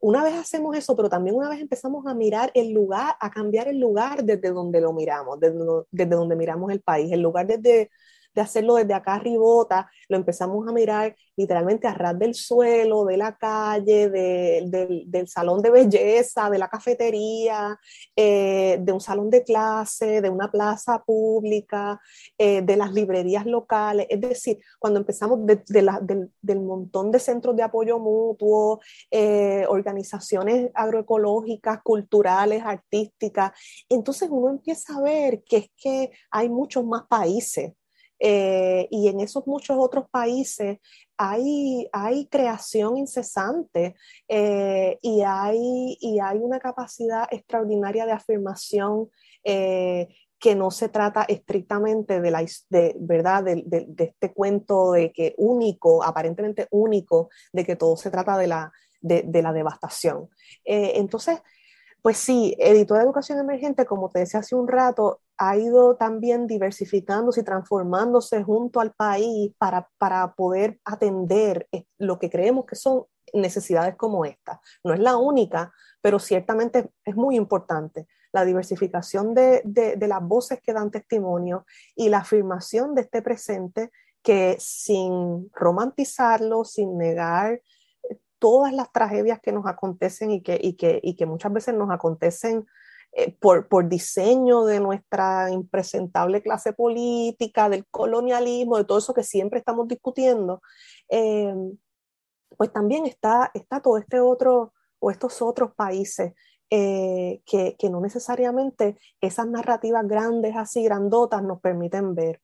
[0.00, 3.68] Una vez hacemos eso, pero también una vez empezamos a mirar el lugar, a cambiar
[3.68, 5.58] el lugar desde donde lo miramos, desde,
[5.90, 7.90] desde donde miramos el país, el lugar desde
[8.34, 13.16] de hacerlo desde acá arribota, lo empezamos a mirar literalmente a ras del suelo, de
[13.16, 17.78] la calle, del salón de belleza, de la cafetería,
[18.16, 22.00] eh, de un salón de clase, de una plaza pública,
[22.38, 24.06] eh, de las librerías locales.
[24.08, 32.62] Es decir, cuando empezamos del, montón de centros de apoyo mutuo, eh, organizaciones agroecológicas, culturales,
[32.64, 33.52] artísticas,
[33.88, 37.72] entonces uno empieza a ver que es que hay muchos más países
[38.18, 40.78] eh, y en esos muchos otros países
[41.16, 43.96] hay, hay creación incesante
[44.28, 49.10] eh, y, hay, y hay una capacidad extraordinaria de afirmación
[49.42, 52.44] eh, que no se trata estrictamente de, la,
[52.96, 53.44] ¿verdad?
[53.44, 58.72] De, este cuento de que único, aparentemente único, de que todo se trata de la,
[59.00, 60.28] de, la devastación.
[60.64, 61.40] entonces,
[62.04, 66.46] pues sí, Editor de Educación Emergente, como te decía hace un rato, ha ido también
[66.46, 73.04] diversificándose y transformándose junto al país para, para poder atender lo que creemos que son
[73.32, 74.60] necesidades como esta.
[74.84, 80.20] No es la única, pero ciertamente es muy importante la diversificación de, de, de, las
[80.22, 81.64] voces que dan testimonio
[81.96, 83.90] y la afirmación de este presente
[84.22, 87.62] que sin romantizarlo, sin negar
[88.38, 91.90] todas las tragedias que nos acontecen y que, y que, y que muchas veces nos
[91.90, 92.66] acontecen
[93.12, 99.22] eh, por, por, diseño de nuestra impresentable clase política, del colonialismo, de todo eso que
[99.22, 100.62] siempre estamos discutiendo,
[101.08, 101.54] eh,
[102.56, 106.32] pues también está, está todo este otro o estos otros países
[106.70, 112.40] eh, que, que, no necesariamente esas narrativas grandes, así grandotas, nos permiten ver.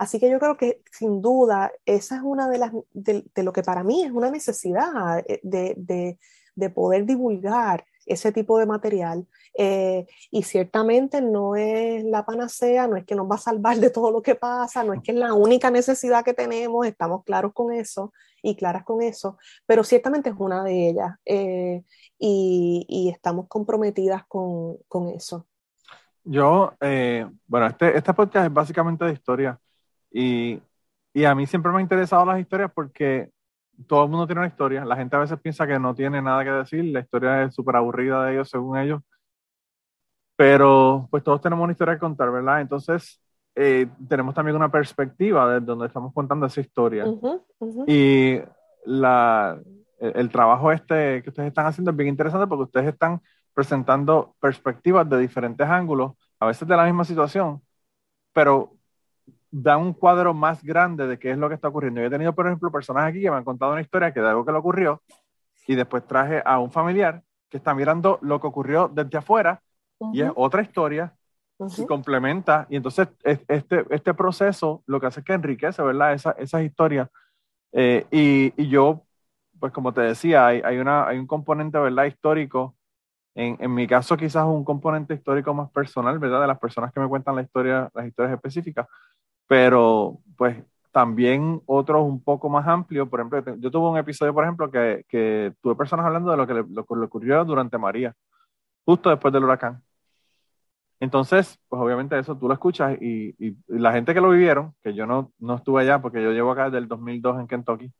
[0.00, 3.62] Así que yo creo que sin duda esa es una de las, de, lo que
[3.62, 6.16] para mí es una necesidad eh, de,
[6.56, 9.26] de, poder divulgar ese tipo de material.
[9.58, 13.90] Eh, y ciertamente no es la panacea, no es que nos va a salvar de
[13.90, 17.52] todo lo que pasa, no es que es la única necesidad que tenemos, estamos claros
[17.52, 18.10] con eso
[18.42, 19.36] y claras con eso,
[19.66, 21.82] pero ciertamente es una de ellas eh,
[22.18, 25.46] y, y, estamos comprometidas con, con eso.
[26.24, 26.72] Yo,
[27.46, 29.60] bueno, este, este podcast es básicamente de historia.
[30.10, 30.60] Y,
[31.12, 33.30] y a mí siempre me han interesado las historias porque
[33.86, 34.84] todo el mundo tiene una historia.
[34.84, 37.76] La gente a veces piensa que no tiene nada que decir, la historia es súper
[37.76, 39.02] aburrida de ellos según ellos.
[40.36, 42.60] Pero pues todos tenemos una historia que contar, ¿verdad?
[42.60, 43.20] Entonces
[43.54, 47.04] eh, tenemos también una perspectiva de donde estamos contando esa historia.
[47.86, 48.40] Y
[48.86, 49.60] la,
[49.98, 53.20] el, el, trabajo este que ustedes están haciendo es bien interesante porque ustedes están
[53.52, 57.60] presentando perspectivas de diferentes ángulos, a veces de la misma situación,
[58.32, 58.72] pero
[59.50, 62.00] da un cuadro más grande de qué es lo que está ocurriendo.
[62.00, 64.28] Yo he tenido, por ejemplo, personas aquí que me han contado una historia que de
[64.28, 65.02] algo que le ocurrió
[65.66, 69.62] y después traje a un familiar que está mirando lo que ocurrió desde afuera
[70.12, 71.14] y es otra historia
[71.76, 72.66] y complementa.
[72.70, 76.14] Y entonces este, este proceso lo que hace es que enriquece, ¿verdad?
[76.14, 77.08] Esa, esas historias.
[77.72, 79.04] Eh, y, y, yo,
[79.58, 82.04] pues como te decía, hay, hay, una, hay un componente, ¿verdad?
[82.04, 82.76] Histórico.
[83.34, 86.40] En, en, mi caso, quizás un componente histórico más personal, ¿verdad?
[86.40, 88.88] De las personas que me cuentan la historia, las historias específicas
[89.50, 90.56] pero pues
[90.92, 93.08] también otros un poco más amplios.
[93.08, 96.46] Por ejemplo, yo tuve un episodio, por ejemplo, que, que tuve personas hablando de lo
[96.46, 98.14] que le, lo le ocurrió durante María,
[98.84, 99.82] justo después del huracán.
[101.00, 104.94] Entonces, pues obviamente eso tú lo escuchas y, y, la gente que lo vivieron, que
[104.94, 107.92] yo no, no estuve allá porque yo llevo acá desde el 2002 en Kentucky,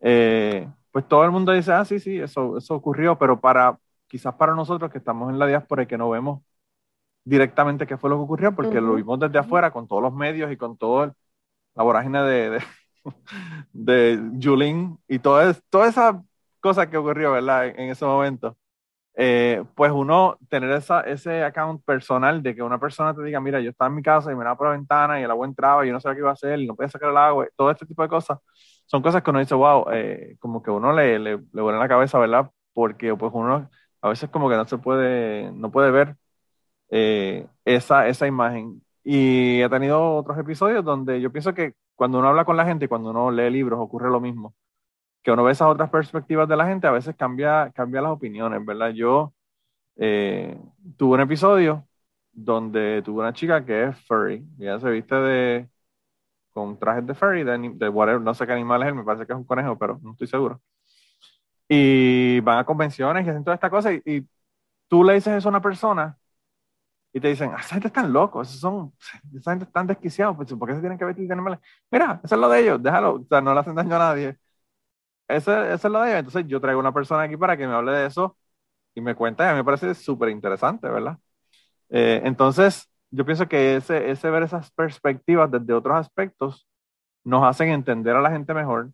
[0.00, 4.34] eh, pues todo el mundo dice, ah, sí, sí, eso, eso ocurrió, pero para, quizás
[4.34, 6.42] para nosotros que estamos en la diáspora y que no vemos
[7.24, 10.52] directamente qué fue lo que ocurrió, porque lo vimos desde afuera con todos los medios
[10.52, 11.14] y con toda
[11.74, 12.64] la vorágine de, de,
[13.72, 16.22] de Julín y toda, toda esa
[16.60, 17.66] cosa que ocurrió, ¿verdad?
[17.68, 18.56] En, ese momento.
[19.16, 23.60] eh, pues uno tener esa, ese account personal de que una persona te diga, mira,
[23.60, 25.84] yo estaba en mi casa y me daba por la ventana y el agua entraba
[25.84, 27.70] y yo no sabía qué iba a hacer y no podía sacar el agua, todo
[27.70, 28.38] este tipo de cosas,
[28.86, 31.88] son cosas que uno dice, wow, eh, como que uno le, le, le vuelve la
[31.88, 32.50] cabeza, ¿verdad?
[32.72, 33.70] Porque pues uno
[34.02, 36.16] a veces como que no se puede, no puede ver
[36.94, 38.82] eh, esa, esa imagen.
[39.04, 42.86] Y he tenido otros episodios donde yo pienso que cuando uno habla con la gente
[42.86, 44.54] y cuando uno lee libros ocurre lo mismo
[45.24, 48.64] que uno ve esas otras perspectivas de la gente, a veces cambia, cambia las opiniones,
[48.64, 48.90] ¿verdad?
[48.90, 49.34] Yo
[49.96, 50.58] eh,
[50.96, 51.88] tuve un episodio
[52.32, 55.70] donde tuve una chica que es furry, y ella se viste de
[56.52, 59.32] con trajes de furry, de, de whatever, no sé qué animal es me parece que
[59.32, 60.60] es un conejo, pero no estoy seguro.
[61.68, 64.26] Y van a convenciones y hacen toda esta cosa, y,
[64.88, 66.18] tú le dices eso a una persona
[67.14, 68.92] y te dicen, ah, esa gente están locos, esos son,
[69.36, 71.60] esa gente están desquiciados, pues, ¿por qué se tienen que vestir de animales?
[71.90, 74.36] Mira, eso es lo de ellos, déjalo, o sea, no le hacen daño a nadie.
[75.28, 76.18] Eso, eso es lo de ellos.
[76.20, 78.36] Entonces yo traigo una persona aquí para que me hable de eso
[78.94, 81.18] y me cuenta, y a mí me parece súper interesante, ¿verdad?
[81.90, 86.68] Eh, entonces, yo pienso que ese, ese ver esas perspectivas desde otros aspectos
[87.24, 88.92] nos hacen entender a la gente mejor,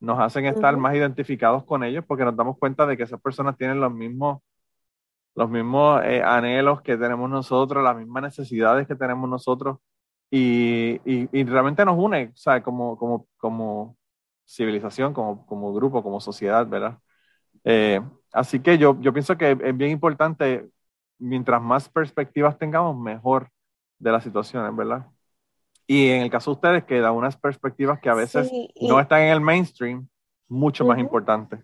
[0.00, 3.56] nos hacen estar más identificados con ellos porque nos damos cuenta de que esas personas
[3.56, 4.42] tienen los mismos,
[5.34, 9.78] los mismos eh, anhelos que tenemos nosotros, las mismas necesidades que tenemos nosotros
[10.30, 13.96] y, y, y realmente nos une, o sea, como, como, como,
[14.46, 16.98] civilización, como, como grupo, como sociedad, ¿verdad?
[17.64, 18.00] Eh,
[18.32, 20.68] así que yo, yo pienso que es bien importante,
[21.18, 23.48] mientras más perspectivas tengamos, mejor
[23.98, 25.06] de las situaciones, ¿verdad?
[25.86, 29.22] Y en el caso de ustedes, que da unas perspectivas que a veces no están
[29.22, 30.08] en el mainstream,
[30.48, 31.62] mucho más importante.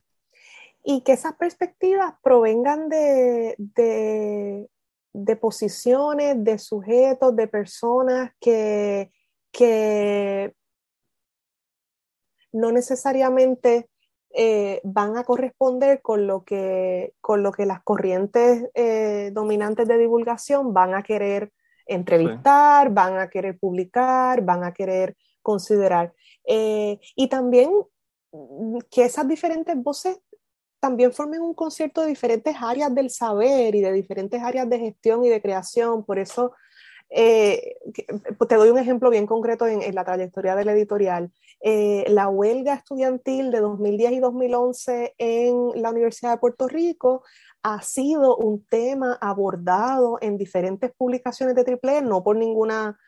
[0.83, 4.69] Y que esas perspectivas provengan de, de,
[5.13, 9.13] de posiciones, de sujetos, de personas que,
[9.53, 10.55] que
[12.53, 13.89] no necesariamente
[14.31, 19.99] eh, van a corresponder con lo que, con lo que las corrientes eh, dominantes de
[19.99, 21.53] divulgación van a querer
[21.87, 26.13] entrevistar, van a querer publicar, van a querer considerar.
[26.47, 27.71] Eh, y también
[28.33, 30.21] mm, que esas diferentes voces
[30.81, 35.25] también formen un concierto de diferentes áreas del saber y de diferentes áreas de gestión
[35.25, 36.05] y de creación.
[36.05, 36.53] Por eso
[37.11, 37.77] eh,
[38.49, 41.33] te doy un ejemplo bien concreto en, la trayectoria del editorial.
[41.61, 47.23] Eh, la huelga estudiantil de 2010 y 2011 en la Universidad de Puerto Rico
[47.63, 52.99] ha sido un tema abordado en diferentes publicaciones de Triple, no por ninguna,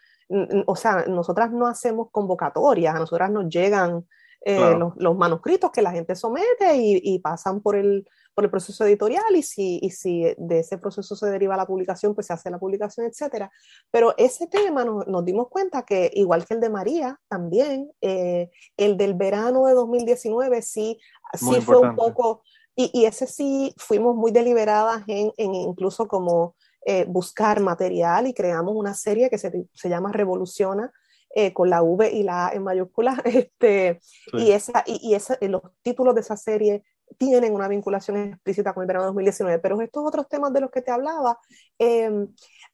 [0.67, 4.07] o sea, nosotras no hacemos convocatorias, a nosotras nos llegan
[4.43, 9.37] eh, los, manuscritos que la gente somete y pasan por el, por el proceso editorial
[9.37, 12.59] y si, y si de ese proceso se deriva la publicación, pues se hace la
[12.59, 13.51] publicación, etcétera.
[13.91, 18.97] Pero ese tema nos, dimos cuenta que, igual que el de María, también eh, el
[18.97, 20.99] del verano de 2019 sí,
[21.35, 22.43] sí fue un poco,
[22.77, 26.55] y, y, ese sí fuimos muy deliberadas en, en incluso como
[26.87, 30.93] eh, buscar material y creamos una serie que se, se llama Revoluciona,
[31.35, 34.01] eh, con la V y la A en mayúsculas, este,
[34.33, 36.85] y, esa, y, y esa, los títulos de esa serie
[37.19, 40.83] tienen una vinculación explícita con el verano 2019, pero estos otros temas de los que
[40.83, 41.39] te hablaba
[41.79, 42.29] em,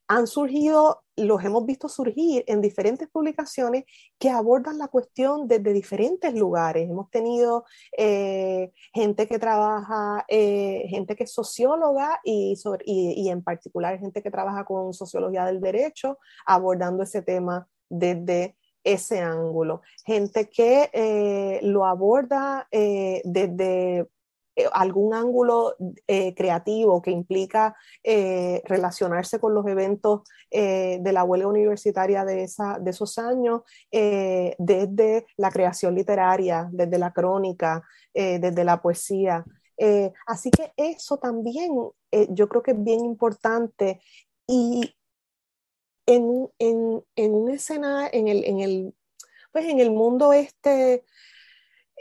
[0.08, 3.84] han surgido, los hemos visto surgir en diferentes publicaciones
[4.18, 6.88] que abordan la cuestión desde diferentes lugares.
[6.88, 7.64] Hemos tenido
[7.96, 12.54] eh, gente que trabaja, eh, gente que es socióloga y,
[12.84, 19.20] y, en particular gente que trabaja con sociología del derecho, abordando ese tema desde ese
[19.20, 19.82] ángulo.
[20.04, 24.06] Gente que eh, lo aborda desde
[24.58, 25.76] eh, algún ángulo
[26.06, 32.78] eh, creativo que implica eh, relacionarse con los eventos de la huelga universitaria de, esa,
[32.78, 33.62] de esos años,
[33.92, 37.82] desde la creación literaria, desde la crónica,
[38.14, 39.44] desde la poesía.
[40.26, 41.72] así que eso también
[42.30, 44.00] yo creo que es bien importante
[44.46, 44.95] y
[46.06, 48.94] en, en, en un escenario, en el, en el,
[49.52, 51.04] pues en el mundo este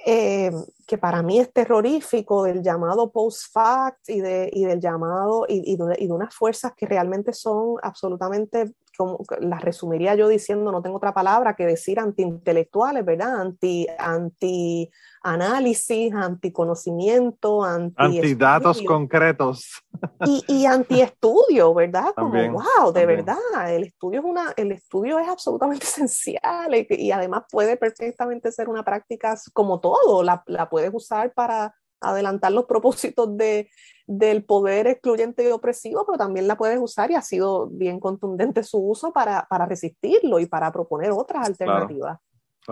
[0.06, 0.52] eh,
[0.86, 5.96] que para mí es terrorífico del llamado post-fact y, de, y del llamado y, de,
[5.98, 10.98] y, de, unas fuerzas que realmente son absolutamente como las resumiría yo diciendo, no tengo
[10.98, 13.42] otra palabra que decir antiintelectuales, ¿verdad?
[13.42, 14.90] Anti, anti
[15.24, 19.82] análisis, anticonocimiento, anti antidatos concretos.
[20.26, 22.14] Y, y antiestudio, ¿verdad?
[22.16, 23.38] Como, wow, de verdad,
[23.70, 28.70] el estudio, es una, el estudio es absolutamente esencial y, y, además puede perfectamente ser
[28.70, 31.74] una práctica como todo, la, la puedes usar para
[32.10, 33.70] adelantar los propósitos de,
[34.08, 38.64] del poder excluyente y opresivo, pero también la puedes usar y ha sido bien contundente
[38.64, 42.20] su uso para, para resistirlo y para proponer otras alternativas.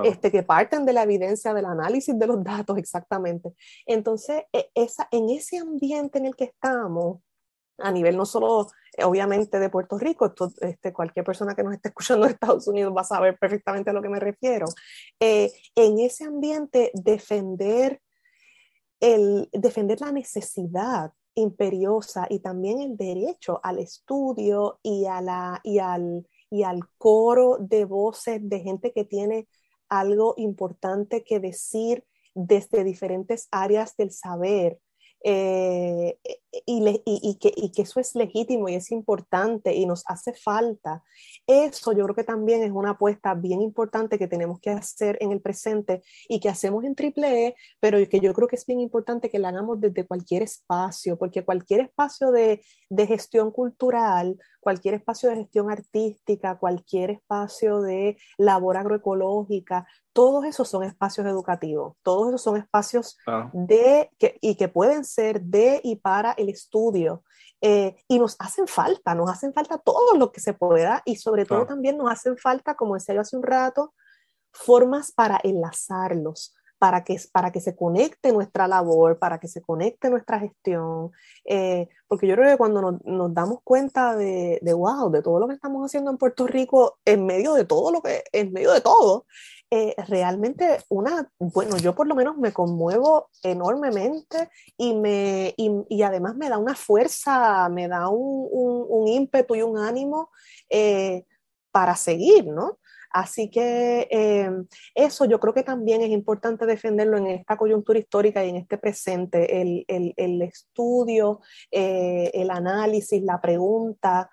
[0.03, 3.53] Este, que parten de la evidencia del análisis de los datos exactamente.
[3.85, 7.19] Entonces, e, esa, en ese ambiente en el que estamos,
[7.77, 8.67] a nivel no solo
[9.03, 13.01] obviamente de Puerto Rico, este, cualquier persona que nos esté escuchando de Estados Unidos va
[13.01, 14.65] a saber perfectamente a lo que me refiero.
[15.19, 18.01] Eh, en ese ambiente, defender,
[19.03, 25.79] el, defender la necesidad imperiosa y también el derecho al estudio y, a la, y,
[25.79, 29.49] al, y al coro de voces de gente que tiene
[29.89, 34.79] algo importante que decir desde diferentes áreas del saber.
[35.21, 36.17] Eh,
[36.65, 41.03] y, que, y, que, eso es legítimo y es importante y nos hace falta.
[41.47, 45.31] Eso yo creo que también es una apuesta bien importante que tenemos que hacer en
[45.31, 48.79] el presente y que hacemos en Triple E, pero que yo creo que es bien
[48.79, 54.95] importante que la hagamos desde cualquier espacio, porque cualquier espacio de, de gestión cultural, cualquier
[54.95, 62.29] espacio de gestión artística, cualquier espacio de labor agroecológica, todos esos son espacios educativos, todos
[62.29, 63.17] esos son espacios
[63.51, 67.23] de que, y que pueden ser de y para el estudio.
[67.65, 71.45] Eh, y nos hacen falta, nos hacen falta todo lo que se pueda y sobre
[71.45, 73.93] todo también nos hacen falta, como decía yo hace un rato,
[74.51, 80.09] formas para enlazarlos, para que, para que se conecte nuestra labor, para que se conecte
[80.09, 81.11] nuestra gestión,
[81.45, 85.39] eh, porque yo creo que cuando nos, nos damos cuenta de, de, wow, de todo
[85.39, 88.73] lo que estamos haciendo en Puerto Rico, en medio de todo lo que, en medio
[88.73, 89.25] de todo,
[89.75, 96.35] eh, realmente una, bueno, yo por lo menos me conmuevo enormemente y, me, y, además
[96.35, 100.29] me da una fuerza, me da un, un, ímpetu y un ánimo
[100.69, 101.25] eh,
[101.71, 102.77] para seguir, ¿no?
[103.09, 104.51] Así que eh,
[104.93, 108.77] eso yo creo que también es importante defenderlo en esta coyuntura histórica y en este
[108.77, 114.29] presente, el, el, estudio, el análisis, la pregunta.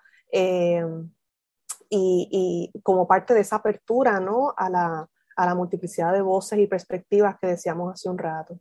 [1.93, 2.29] Y,
[2.73, 4.53] y, como parte de esa apertura ¿no?
[4.55, 5.09] a, la,
[5.41, 8.59] a la multiplicidad de voces y perspectivas que decíamos hace un rato.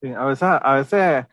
[0.00, 1.26] Sí, a, veces, a veces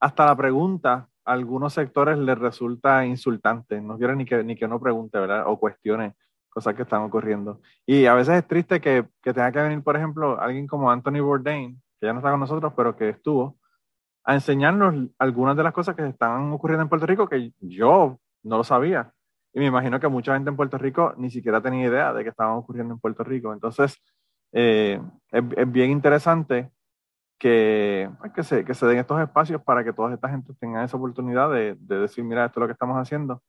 [0.00, 4.66] hasta la pregunta a algunos sectores les resulta insultante, no quieren ni que, ni que
[4.66, 5.44] uno pregunte, ¿verdad?
[5.46, 6.14] O cuestione
[6.50, 7.60] cosas que están ocurriendo.
[7.84, 11.20] Y a veces es triste que, que tenga que venir, por ejemplo, alguien como Anthony
[11.20, 13.58] Bourdain, que ya no está con nosotros, pero que estuvo,
[14.24, 18.56] a enseñarnos algunas de las cosas que están ocurriendo en Puerto Rico que yo no
[18.56, 19.12] lo sabía.
[19.52, 22.30] Y me imagino que mucha gente en Puerto Rico ni siquiera tenía idea de que
[22.30, 23.52] estaban ocurriendo en Puerto Rico.
[23.52, 23.96] Entonces,
[24.54, 25.00] eh,
[25.32, 26.70] es, es, bien interesante
[27.38, 30.84] que, pues, que, se, que se den estos espacios para que toda esta gente tenga
[30.84, 33.42] esa oportunidad de, de decir, mira, esto es lo que estamos haciendo.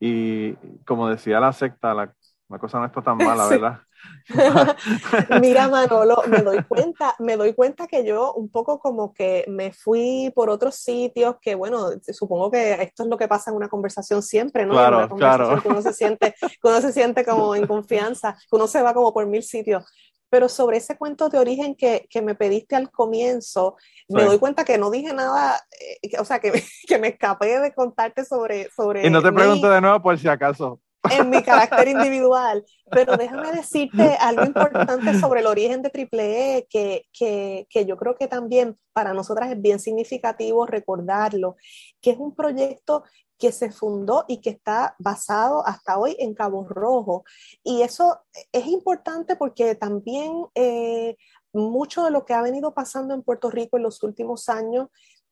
[0.00, 0.54] Y
[0.86, 2.14] como decía la secta, la,
[2.48, 3.80] la cosa no está tan mala, ¿verdad?
[5.40, 9.72] Mira, Manolo, me doy cuenta, me doy cuenta que yo un poco como que me
[9.72, 13.68] fui por otros sitios que, bueno, supongo que esto es lo que pasa en una
[13.68, 14.72] conversación siempre, ¿no?
[14.72, 15.62] Claro, claro.
[15.64, 19.42] uno se siente, uno se siente como en confianza, uno se va como por mil
[19.42, 19.84] sitios.
[20.30, 23.76] Pero sobre ese cuento de origen que, que me pediste al comienzo,
[24.08, 26.52] me doy cuenta que no dije nada, eh, o sea, que,
[26.86, 28.70] que, me escapé de contarte sobre...
[28.70, 33.16] sobre y no te pregunto de nuevo por si acaso en mi carácter individual, pero
[33.16, 38.16] déjame decirte algo importante sobre el origen de Triple E, que, que, que, yo creo
[38.16, 41.56] que también para nosotras es bien significativo recordarlo,
[42.00, 43.04] que es un proyecto
[43.38, 47.24] que se fundó y que está basado hasta hoy en Cabo Rojo.
[47.62, 48.20] Y eso
[48.52, 51.16] es importante porque también eh,
[51.52, 54.88] mucho de lo que ha venido pasando en Puerto Rico en los últimos años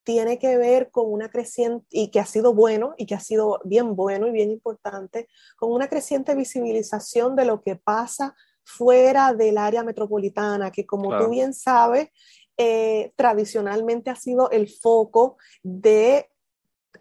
[0.07, 3.61] tiene que ver con una creciente, y que ha sido bueno, y que ha sido
[3.65, 5.27] bien bueno y bien importante,
[5.59, 11.25] con una creciente visibilización de lo que pasa fuera del área metropolitana, que como claro.
[11.25, 12.11] tú bien sabes,
[12.57, 16.31] eh, tradicionalmente ha sido el foco de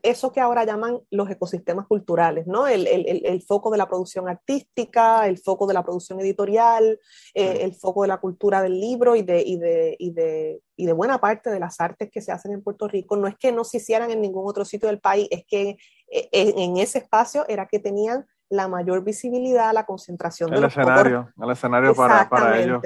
[0.03, 2.67] eso que ahora llaman los ecosistemas culturales, ¿no?
[2.67, 6.99] El, el, el, foco de la producción artística, el foco de la producción editorial,
[7.33, 10.85] eh, el foco de la cultura del libro y de, y, de, y, de, y
[10.85, 13.15] de buena parte de las artes que se hacen en Puerto Rico.
[13.15, 15.77] No es que no se hicieran en ningún otro sitio del país, es que
[16.07, 18.25] en, en ese espacio era que tenían
[18.55, 21.43] la mayor visibilidad, la concentración el de escenario, los pocos...
[21.45, 22.81] el escenario para, para ellos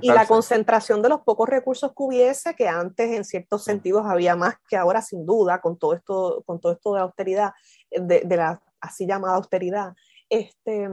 [0.00, 4.36] y la concentración de los pocos recursos que hubiese, que antes en ciertos sentidos había
[4.36, 7.52] más que ahora sin duda con todo esto, con todo esto de austeridad,
[7.90, 9.94] de, de la así llamada austeridad,
[10.28, 10.88] este,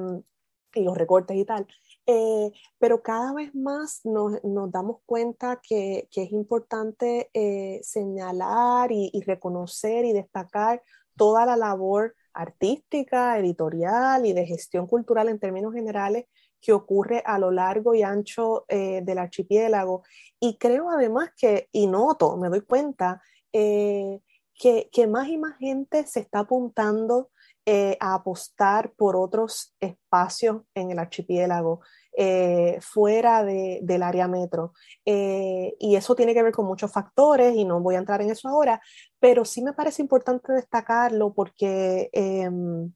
[0.74, 1.68] y los recortes y tal.
[2.06, 8.92] Eh, pero cada vez más nos, nos damos cuenta que, que es importante eh, señalar
[8.92, 10.82] y, y reconocer y destacar
[11.16, 16.26] toda la labor artística, editorial y de gestión cultural en términos generales
[16.62, 20.04] que ocurre a lo largo y ancho eh, del archipiélago.
[20.40, 23.22] Y creo además que, y noto, me doy cuenta,
[23.52, 24.20] eh,
[24.54, 27.32] que, que más y más gente se está apuntando
[27.66, 31.82] eh, a apostar por otros espacios en el archipiélago.
[32.18, 34.74] Eh, fuera de, del área metro.
[35.06, 38.30] Eh, y eso tiene que ver con muchos factores y no voy a entrar en
[38.32, 38.82] eso ahora,
[39.20, 42.92] pero sí me parece importante destacarlo porque em,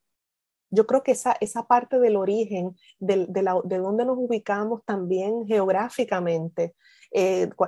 [0.70, 4.84] yo creo que esa, esa parte del origen, de, de, la, de dónde nos ubicamos
[4.84, 6.76] también geográficamente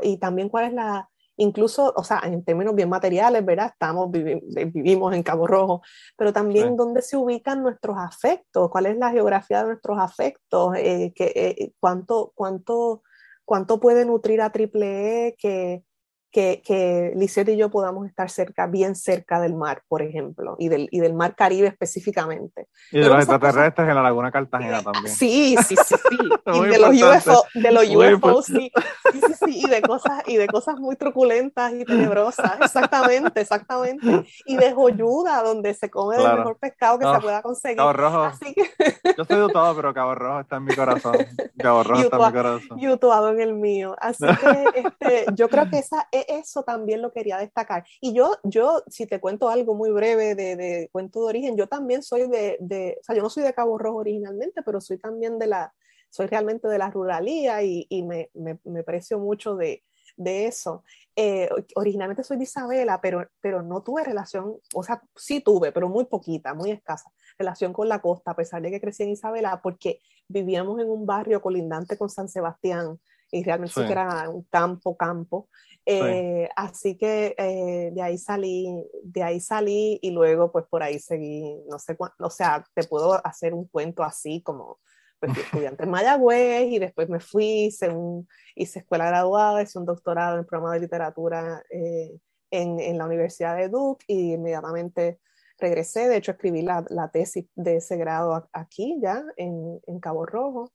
[0.02, 3.68] y también cuál es la, incluso, o sea, en términos bien materiales, ¿verdad?
[3.68, 5.82] Estamos, vivimos en Cabo Rojo,
[6.18, 11.14] pero también dónde se ubican nuestros afectos, cuál es la geografía de nuestros afectos, eh,
[11.16, 13.04] que, eh, cuánto, cuánto,
[13.46, 15.84] cuánto puede nutrir a Triple E que,
[16.32, 17.14] que, que
[17.48, 21.14] y yo podamos estar cerca, bien cerca del mar, por ejemplo, y del, y del
[21.14, 22.68] mar Caribe específicamente.
[22.92, 25.08] Y de los extraterrestres en la Laguna Cartagena también.
[25.08, 26.18] Sí, sí, sí, sí.
[26.54, 28.72] y de los, UFO, de los UFO, sí.
[29.12, 29.62] Sí, sí, sí.
[29.66, 32.60] Y de cosas, y de cosas muy truculentas y tenebrosas.
[32.62, 34.26] Exactamente, exactamente.
[34.46, 37.78] Y de joyuda, donde se come el mejor pescado que se pueda conseguir.
[37.78, 38.24] Cabo Rojo.
[38.24, 38.64] Así que...
[39.18, 41.16] Yo estoy de todo, pero Cabo Rojo está en mi corazón.
[41.58, 42.80] Cabo Rojo está en mi corazón.
[42.80, 43.96] Yutuado en el mío.
[44.00, 47.86] Así que este, yo creo que esa eso también lo quería destacar.
[48.02, 51.68] Y yo, yo si te cuento algo muy breve de, de cuento de origen, yo
[51.68, 54.98] también soy de, de, o sea, yo no soy de Cabo Rojo originalmente, pero soy
[54.98, 55.74] también de la,
[56.10, 59.84] soy realmente de la ruralía y, y me, me, me, precio mucho de,
[60.16, 60.84] de eso.
[61.16, 65.90] Eh, originalmente soy de Isabela, pero, pero no tuve relación, o sea, sí tuve, pero
[65.90, 69.62] muy poquita, muy escasa, relación con la costa, a pesar de que crecí en Isabela,
[69.62, 73.00] porque vivíamos en un barrio colindante con San Sebastián,
[73.32, 73.86] y realmente sí.
[73.86, 75.50] que era un campo, campo.
[75.90, 78.68] Eh, así que eh, de ahí salí,
[79.04, 82.84] de ahí salí y luego pues por ahí seguí, no sé cuánto, o sea, te
[82.84, 84.80] puedo hacer un cuento así como
[85.20, 89.86] pues, estudiante en Mayagüez y después me fui, hice, un, hice escuela graduada, hice un
[89.86, 92.20] doctorado en programa de literatura eh,
[92.52, 95.20] en, en, la Universidad de Duke y inmediatamente
[95.58, 100.26] regresé, de hecho escribí la, la tesis de ese grado aquí ya en, en Cabo
[100.26, 100.72] Rojo.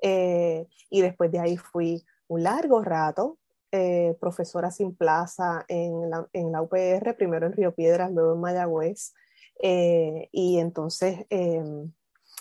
[0.00, 3.38] Eh, y después de ahí fui un largo rato
[3.72, 8.40] eh, profesora sin plaza en la, en la, UPR, primero en Río Piedras, luego en
[8.40, 9.12] Mayagüez,
[9.60, 11.92] eh, y entonces em,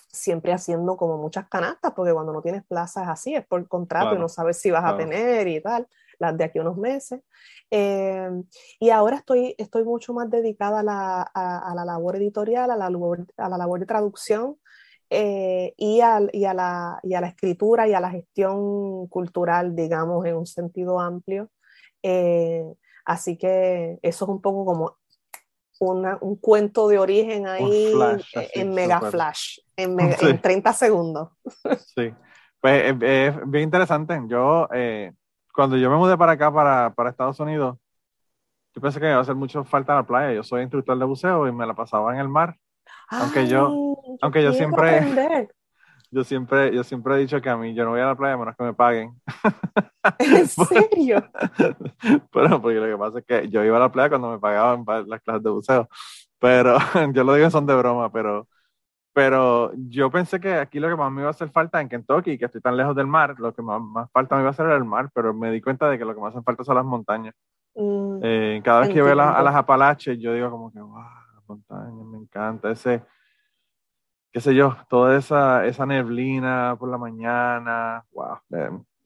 [0.08, 4.16] siempre haciendo como muchas canastas, porque cuando no tienes plaza es así, es por contrato
[4.16, 5.88] y no sabes si vas a tener y tal,
[6.20, 7.22] las de aquí unos meses.
[7.70, 8.43] Em,
[8.80, 12.78] y ahora estoy, estoy mucho más dedicada a la, a, a la labor editorial, a
[12.78, 14.58] la, a la labor de traducción,
[15.18, 19.74] eh, y, al, y, a la, y, a la, escritura y a la gestión cultural,
[19.74, 21.49] digamos, en un sentido amplio.
[22.03, 22.66] Eh,
[23.05, 24.97] así que eso es un poco como
[25.80, 27.93] una, un cuento de origen ahí
[28.53, 31.30] en Mega Flash, en, en, 30 segundos.
[31.95, 32.13] sí,
[32.59, 34.20] pues es, bien interesante.
[34.28, 35.13] Yo, eh,
[35.53, 37.78] cuando yo me mudé para acá, para, para Estados Unidos,
[38.76, 40.34] yo pensé que me iba a hacer mucho falta la playa.
[40.34, 42.57] Yo soy instructor de buceo y me la pasaba en el mar
[43.10, 44.99] aunque yo, aunque yo siempre,
[46.12, 48.34] yo siempre, yo siempre he dicho que a mí yo no voy a la playa
[48.34, 49.14] a menos que me paguen.
[50.20, 51.24] ¿En serio?
[52.32, 54.86] Pero porque lo que pasa es que yo iba a la playa cuando me pagaban
[54.86, 55.89] para las clases de buceo.
[56.39, 56.78] Pero
[57.14, 58.47] yo lo digo son de broma, pero,
[59.14, 62.38] pero yo pensé que aquí lo que más me iba a hacer falta en Kentucky,
[62.38, 64.66] que estoy tan lejos del mar, lo que más, más falta me iba a hacer
[64.68, 66.76] era el mar, pero me di cuenta de que lo que más hace falta son
[66.76, 67.34] las montañas.
[67.76, 72.06] Mm, eh, cada vez que veo a las Apalaches, yo digo como que, wow montañas,
[72.06, 73.04] me encanta ese,
[74.32, 78.39] qué sé yo, toda esa, esa neblina por la mañana, wow,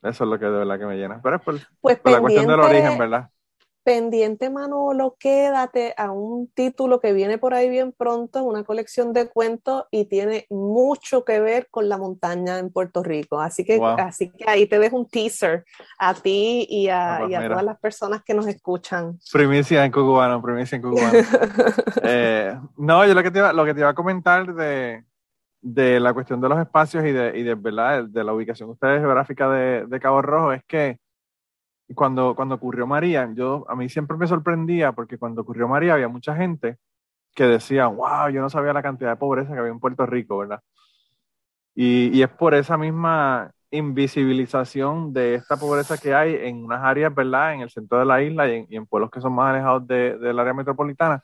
[0.01, 1.19] eso es lo que de verdad que me llena.
[1.21, 3.29] Pero es por, pues la cuestión del origen, ¿verdad?
[3.89, 9.27] Pendiente, Manolo, quédate a un título que viene por ahí bien pronto, una colección de
[9.27, 13.41] cuentos y tiene mucho que ver con la montaña en Puerto Rico.
[13.41, 15.65] Así que, así que ahí te dejo un teaser
[15.97, 19.17] a ti y a, ah, pues todas las personas que nos escuchan.
[19.33, 21.11] Primicia en cubano, primicia en cubano.
[22.03, 25.03] Eh, no, yo lo que, te iba, lo que te iba a comentar de,
[25.61, 28.03] de la cuestión de los espacios y de, y de, ¿verdad?
[28.03, 30.99] de la ubicación ustedes geográfica de, de Cabo Rojo es que
[31.95, 36.07] cuando, cuando ocurrió María, yo, a mí siempre me sorprendía porque cuando ocurrió María había
[36.07, 36.77] mucha gente
[37.35, 40.39] que decía, wow, yo no sabía la cantidad de pobreza que había en Puerto Rico,
[40.39, 40.61] ¿verdad?
[41.75, 47.13] Y, y es por esa misma invisibilización de esta pobreza que hay en unas áreas,
[47.13, 47.53] ¿verdad?
[47.53, 50.39] En el centro de la isla y en, pueblos que son más alejados de, del
[50.39, 51.23] área metropolitana.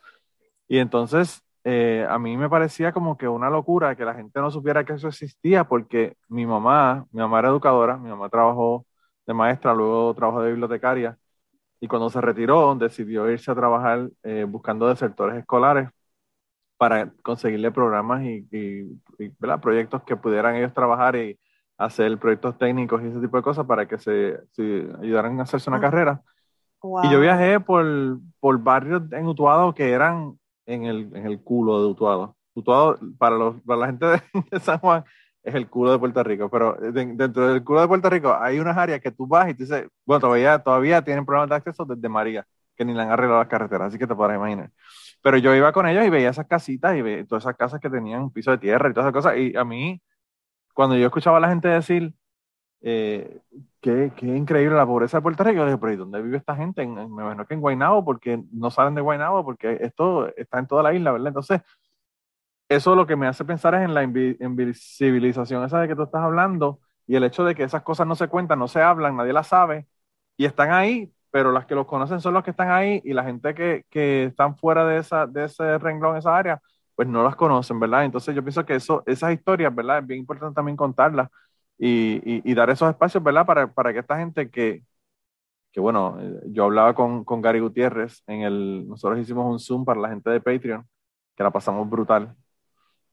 [0.68, 4.52] Y entonces eh, a mí me parecía como que una locura que la gente no
[4.52, 8.86] supiera que eso existía porque mi mamá, mi mamá era educadora, mi mamá trabajó
[9.26, 11.18] de maestra, luego trabajó de bibliotecaria
[11.80, 15.90] y cuando se retiró decidió irse a trabajar eh, buscando desertores escolares
[16.78, 19.00] para conseguirle programas y,
[19.62, 21.40] proyectos que pudieran ellos trabajar y
[21.78, 24.40] hacer proyectos técnicos y ese tipo de cosas para que se,
[25.02, 25.82] ayudaran a hacerse una ah.
[25.82, 26.22] carrera.
[27.04, 31.82] Y yo viajé por, por barrios en Utuado que eran en el, en el culo
[31.82, 32.36] de Utuado.
[32.54, 35.04] Utuado, para, los, para la gente de, San Juan,
[35.46, 38.76] es el culo de Puerto Rico, pero dentro del culo de Puerto Rico hay unas
[38.76, 42.10] áreas que tú vas y te dices, bueno, todavía, todavía tienen problemas de acceso desde
[42.10, 44.72] María, que ni le han arreglado las carreteras, así que te podrás imaginar.
[45.22, 47.90] Pero yo iba con ellos y veía esas casitas y veía todas esas casas que
[47.92, 50.02] tenían un piso de tierra y todas esas cosas, y a mí,
[50.74, 52.14] cuando yo escuchaba a la gente decir,
[52.82, 53.40] eh,
[53.82, 55.58] qué, qué, increíble la pobreza de Puerto Rico.
[55.58, 56.86] Yo dije, pero ¿y dónde vive esta gente?
[56.86, 60.84] me imagino que en Guaynabo, porque no salen de Guaynabo, porque esto está en toda
[60.84, 61.30] la isla, ¿verdad?
[61.30, 61.62] Entonces,
[62.70, 66.22] eso lo que me hace pensar es en la invisibilización esa de que tú estás
[66.24, 69.34] hablando y el hecho de que esas cosas no se cuentan, no se hablan, nadie
[69.34, 69.88] las sabe
[70.38, 73.24] y están ahí, pero las que los conocen son los que están ahí y la
[73.24, 76.62] gente que, que están fuera de, esa, de ese renglón, esa área,
[76.96, 78.06] pues no las conocen, ¿verdad?
[78.06, 80.00] Entonces yo pienso que eso, esas historias, ¿verdad?
[80.00, 81.30] Es bien importante también contarlas
[81.78, 83.46] y, y, dar esos espacios, ¿verdad?
[83.46, 84.84] Para, para que esta gente que,
[85.72, 89.86] que bueno, eh, yo hablaba con, con Gary Gutiérrez en el, nosotros hicimos un Zoom
[89.86, 90.88] para la gente de Patreon,
[91.36, 92.36] que la pasamos brutal.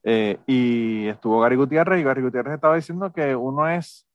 [0.04, 4.06] Eh, y estuvo Gary Gutiérrez y Gary Gutiérrez estaba diciendo que uno es,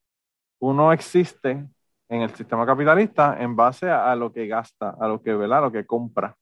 [0.59, 1.65] uno existe
[2.09, 5.59] en el sistema capitalista en base a, lo que gasta, a lo que, ¿verdad?
[5.59, 6.35] A lo que compra.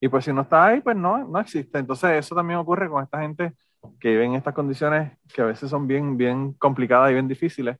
[0.00, 1.78] Y pues si no está ahí, pues no, no existe.
[1.78, 3.54] Entonces eso también ocurre con esta gente
[4.00, 7.78] que viven en estas condiciones que a veces son bien, bien complicadas y bien difíciles,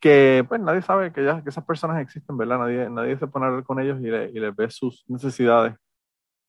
[0.00, 2.58] que pues nadie sabe que, ya, que esas personas existen, ¿verdad?
[2.58, 5.74] Nadie, nadie se pone con ellos y, y les ve sus necesidades.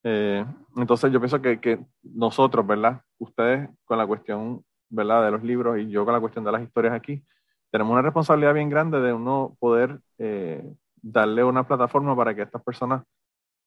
[0.04, 0.46] Eh,
[0.76, 3.02] entonces yo pienso que, que, nosotros, ¿verdad?
[3.20, 5.26] Ustedes con la cuestión, ¿verdad?
[5.26, 7.24] De los libros y yo con la cuestión de las historias aquí,
[7.72, 10.64] tenemos una responsabilidad bien grande de uno poder eh,
[11.02, 13.04] darle una plataforma para que estas personas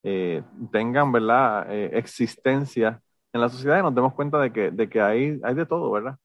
[0.02, 1.72] eh, tengan, ¿verdad?
[1.72, 3.00] existencia
[3.32, 5.90] en la sociedad y nos demos cuenta de que, de que hay, hay de todo,
[5.90, 6.18] ¿verdad?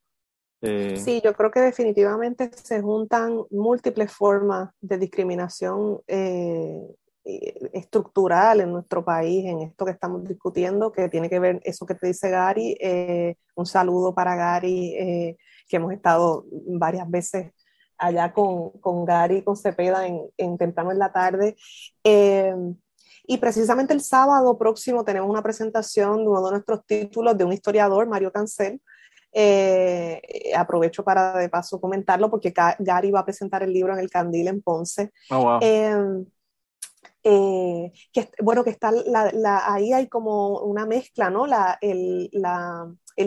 [0.62, 6.82] Eh, sí, yo creo que definitivamente se juntan múltiples formas de discriminación eh,
[7.24, 11.96] estructural en nuestro país, en esto que estamos discutiendo, que tiene que ver eso que
[11.96, 12.76] te dice Gary.
[12.80, 17.52] Eh, un saludo para Gary, que hemos estado varias veces
[17.98, 21.56] allá con, con Gary, con Cepeda en, en Temprano en la tarde.
[23.30, 27.54] Y precisamente el sábado próximo tenemos una presentación de uno de nuestros títulos de un
[27.54, 28.82] historiador, Mario Cancel.
[29.32, 30.20] Eh,
[30.58, 34.48] aprovecho para de paso comentarlo porque Gary va a presentar el libro en el Candil
[34.48, 35.12] en Ponce.
[35.30, 36.26] Oh, em, eh,
[38.14, 38.92] que, bueno, que está
[39.66, 41.46] ahí hay como una mezcla, ¿no?
[41.82, 42.30] El,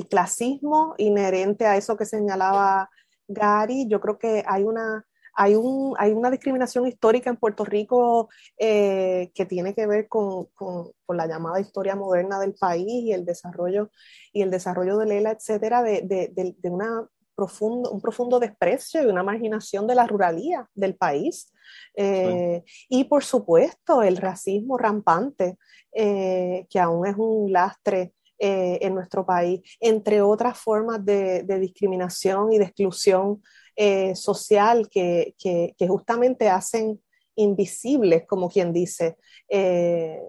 [0.08, 2.88] clasismo inherente a eso que señalaba
[3.28, 3.86] Gary.
[3.88, 8.28] Yo creo que hay una hay, un, hay una discriminación histórica en Puerto Rico
[8.58, 13.26] eh, que tiene que ver con, con, la llamada historia moderna del país y el
[13.26, 13.90] desarrollo,
[14.32, 19.22] y el desarrollo de Lela, etcétera, de, de, una profundo, un profundo desprecio y una
[19.22, 21.52] marginación de la ruralía del país.
[21.94, 25.58] Eh, y por supuesto, el racismo rampante,
[25.92, 28.12] eh, que aún es un lastre
[28.44, 33.40] en nuestro país, entre otras formas de, discriminación y de exclusión
[33.74, 37.00] eh, social que, que, justamente hacen
[37.36, 39.16] invisibles, como quien dice,
[39.48, 40.20] eh,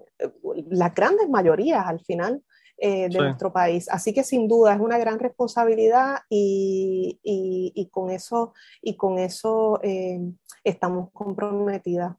[0.70, 2.42] las grandes mayorías al final
[2.76, 3.88] eh, de nuestro país.
[3.88, 8.52] Así que sin duda es una gran responsabilidad y, y, con eso,
[8.82, 9.80] y con eso
[10.62, 12.16] estamos comprometidas.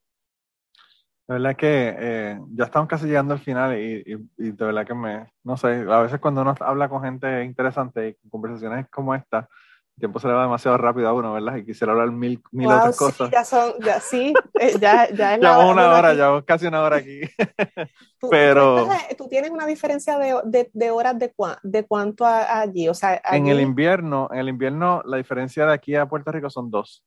[1.27, 4.03] La verdad es que ya estamos casi llegando al final y,
[4.37, 8.09] y, de verdad que me, no sé, a veces cuando uno habla con gente interesante
[8.23, 9.49] y conversaciones como esta,
[9.95, 11.55] el tiempo se le va demasiado rápido a uno, ¿verdad?
[11.55, 13.29] Y quisiera hablar mil, mil otras cosas.
[13.29, 16.81] Sí, ya son, ya, sí, eh, ya, ya es Llevamos una hora, ya casi una
[16.81, 17.21] hora aquí.
[18.29, 18.87] Pero...
[19.17, 21.33] Tú, tienes una diferencia de, de, de horas de,
[21.63, 23.21] de cuánto allí, o sea...
[23.31, 27.05] En el invierno, en el invierno la diferencia de aquí a Puerto Rico son dos.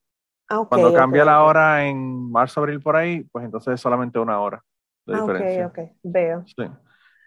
[0.48, 4.40] Ah, Cuando cambia la hora en marzo, abril, por ahí, pues entonces es solamente una
[4.40, 4.64] hora
[5.04, 5.66] de ah, diferencia.
[5.66, 6.44] Ok, ok, veo.
[6.46, 6.64] Sí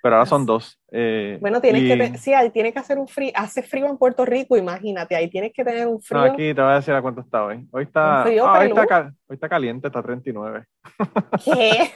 [0.02, 0.80] pero ahora son dos.
[0.91, 4.26] Eh, bueno, tienes que, sí, ahí tiene que hacer un frío, hace frío en Puerto
[4.26, 6.26] Rico, imagínate, ahí tienes que tener un frío.
[6.26, 7.66] No, aquí te voy a decir a cuánto está hoy.
[7.72, 10.66] Hoy está, ah, hoy, está hoy está caliente, está 39.
[11.45, 11.91] ¿Qué?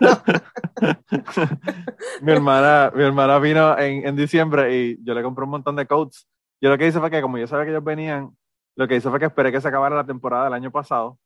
[2.22, 5.86] mi, hermana, mi hermana vino en, en, diciembre y yo le compré un montón de
[5.86, 6.26] coats.
[6.60, 8.30] Yo lo que hice fue que, como yo sabía que ellos venían,
[8.76, 11.18] lo que hice fue que esperé que se acabara la temporada del año pasado,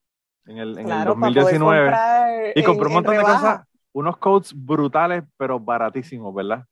[0.47, 3.62] en el, en el 2019, y compré un montón de cosas
[3.95, 6.64] unos coats brutales, pero baratísimos, ¿verdad?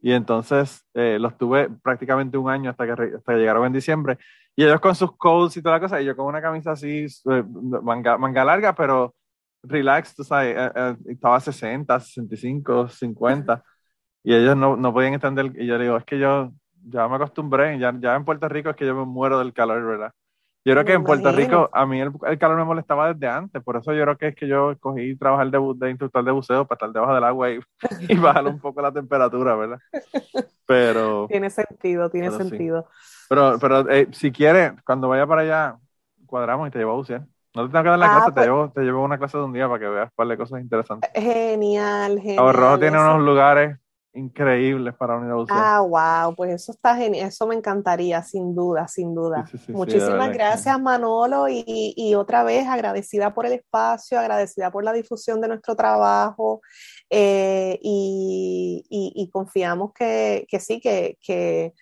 [0.00, 4.18] Y entonces eh, los tuve prácticamente un año hasta que, hasta llegaron en diciembre.
[4.54, 7.06] Y ellos con sus coats y toda la cosa, y yo con una camisa así,
[7.06, 7.44] eh,
[7.82, 9.14] manga, manga larga, pero
[9.62, 13.64] relax, tú sabes, eh, estaba a 60, 65, 50.
[14.24, 15.52] Y ellos no, no podían entender.
[15.56, 16.52] Y yo digo, es que yo
[16.86, 19.84] ya me acostumbré, ya, ya en Puerto Rico es que yo me muero del calor,
[19.86, 20.12] ¿verdad?
[20.64, 23.76] Yo creo que en Puerto Rico a mí el, calor me molestaba desde antes, por
[23.76, 26.76] eso yo creo que es que yo cogí trabajar de, de instructor de buceo para
[26.76, 27.60] estar debajo del agua y,
[28.08, 29.78] y bajar un poco la temperatura, ¿verdad?
[30.64, 31.26] Pero...
[31.30, 32.88] Tiene sentido, tiene sentido.
[33.28, 35.76] Pero, pero eh, si quieres, cuando vaya para allá,
[36.24, 37.26] cuadramos y te llevo a bucear.
[37.54, 39.38] No te tengo que dar la ah, clase, te, pues llevo, te llevo una clase
[39.38, 41.10] de un día para que veas un par de cosas interesantes.
[41.14, 42.54] Genial, genial.
[42.54, 43.78] Cabo tiene unos lugares
[44.14, 45.76] increíbles para unir a.
[45.76, 49.44] Ah, wow, pues eso está genial, eso me encantaría, sin duda, sin duda.
[49.68, 51.64] Muchísimas gracias, Manolo, y,
[51.96, 56.60] y, otra vez agradecida por el espacio, agradecida por la difusión de nuestro trabajo,
[57.10, 61.74] eh, y, y, confiamos que, que sí, que, que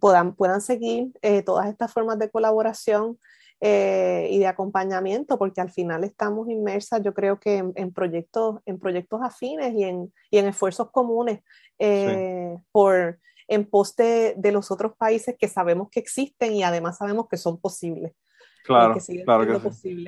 [0.00, 3.18] puedan, puedan seguir eh, todas estas formas de colaboración.
[3.66, 8.78] Eh, y de acompañamiento, porque al final estamos inmersas, yo creo que en, proyectos, en
[8.78, 11.40] proyectos afines y en, y en esfuerzos comunes
[11.78, 17.26] eh, por, en pos de, los otros países que sabemos que existen y además sabemos
[17.26, 18.12] que son posibles.
[18.64, 20.04] Claro, claro que sí.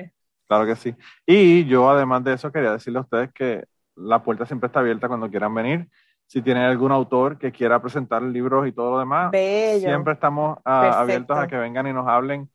[0.47, 0.95] Claro que sí.
[1.25, 5.07] Y yo además de eso quería decirle a ustedes que la puerta siempre está abierta
[5.07, 5.89] cuando quieran venir.
[6.27, 10.99] Si tienen algún autor que quiera presentar libros y todo lo demás, siempre estamos ah,
[10.99, 12.47] abiertos a que vengan y nos hablen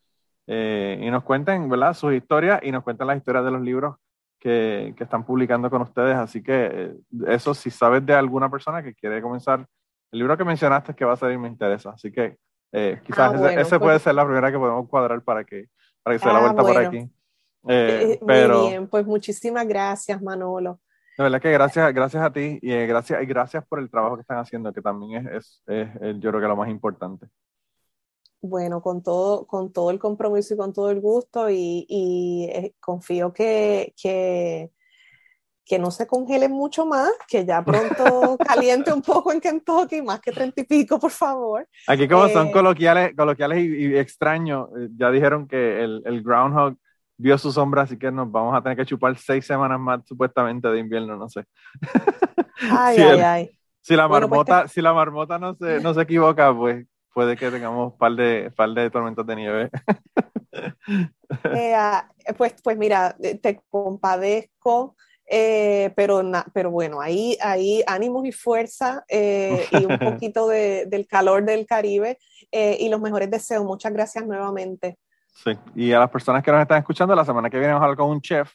[0.55, 1.95] eh, y nos cuenten ¿verdad?
[1.95, 3.97] sus historias y nos cuenten las historias de los libros
[4.39, 6.15] que, que están publicando con ustedes.
[6.15, 6.95] Así que eh,
[7.29, 9.67] eso, si sabes de alguna persona que quiere comenzar,
[10.11, 11.93] el libro que mencionaste que va a salir me interesa.
[11.93, 12.37] Así que
[12.71, 15.69] eh, quizás ah, ese, puede pues ser la primera que podemos cuadrar para que,
[16.03, 17.11] para que se dé la ah, vuelta por aquí.
[18.27, 20.81] pero, Muy bien, pues muchísimas gracias, Manolo.
[21.17, 24.21] De verdad que gracias, gracias a ti y gracias, y gracias por el trabajo que
[24.21, 27.29] están haciendo, que también es, es, es, yo creo que lo más importante
[28.43, 33.33] bueno, con todo, con todo el compromiso y con todo el gusto y, eh, confío
[33.33, 34.71] que, que,
[35.79, 40.31] no se congele mucho más, que ya pronto caliente un poco en Kentucky, más que
[40.31, 41.67] treinta y pico, por favor.
[41.87, 46.77] Aquí como son eh, coloquiales, coloquiales y, extraños, eh, ya dijeron que el, el, groundhog
[47.17, 50.69] vio su sombra, así que nos vamos a tener que chupar seis semanas más supuestamente
[50.69, 51.45] de invierno, no sé.
[52.71, 53.59] Ay, ay, ay.
[53.81, 57.51] Si la pues marmota, si la marmota no se, no se equivoca, pues puede que
[57.51, 59.71] tengamos un par de, par de tormentas de nieve.
[61.55, 62.07] Eh, ah,
[62.37, 64.97] pues, pues mira, te compadezco,
[65.27, 66.21] eh, pero,
[66.53, 71.67] pero bueno, ahí, ahí ánimos y fuerza eh, y un poquito de, del calor del
[71.67, 72.19] Caribe
[72.53, 73.65] y los mejores deseos.
[73.65, 74.99] Muchas gracias nuevamente.
[75.33, 77.85] Sí, y a las personas que nos están escuchando, la semana que viene vamos a
[77.87, 78.53] hablar con un chef.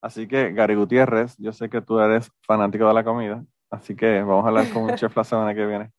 [0.00, 4.20] Así que, Gary Gutiérrez, yo sé que tú eres fanático de la comida, así que
[4.22, 5.90] vamos a hablar con un chef la semana que viene.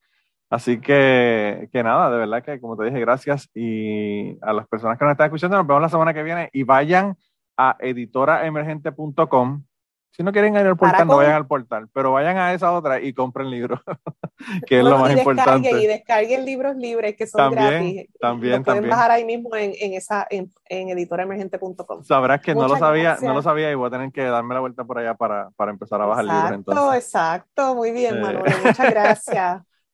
[0.49, 3.49] Así que, que nada, de verdad que como te dije, gracias.
[3.53, 6.63] Y a las personas que nos están escuchando, nos vemos la semana que viene y
[6.63, 7.17] vayan
[7.57, 9.63] a editoraemergente.com.
[10.11, 13.01] Si no quieren ir al portal, no vayan al portal, pero vayan a esa otra
[13.01, 13.81] y compren libros,
[14.65, 15.69] que es lo más importante.
[15.69, 18.07] Y descarguen libros libres que son gratis.
[18.17, 22.03] También, pueden bajar ahí mismo en, en esa, en, en editoraemergente.com.
[22.03, 24.61] Sabrás que no lo sabía, no lo sabía y voy a tener que darme la
[24.61, 26.51] vuelta por allá para, para empezar a bajar libros.
[26.51, 27.03] Entonces.
[27.03, 28.53] Exacto, muy bien, Manuel.
[28.63, 29.63] Muchas gracias.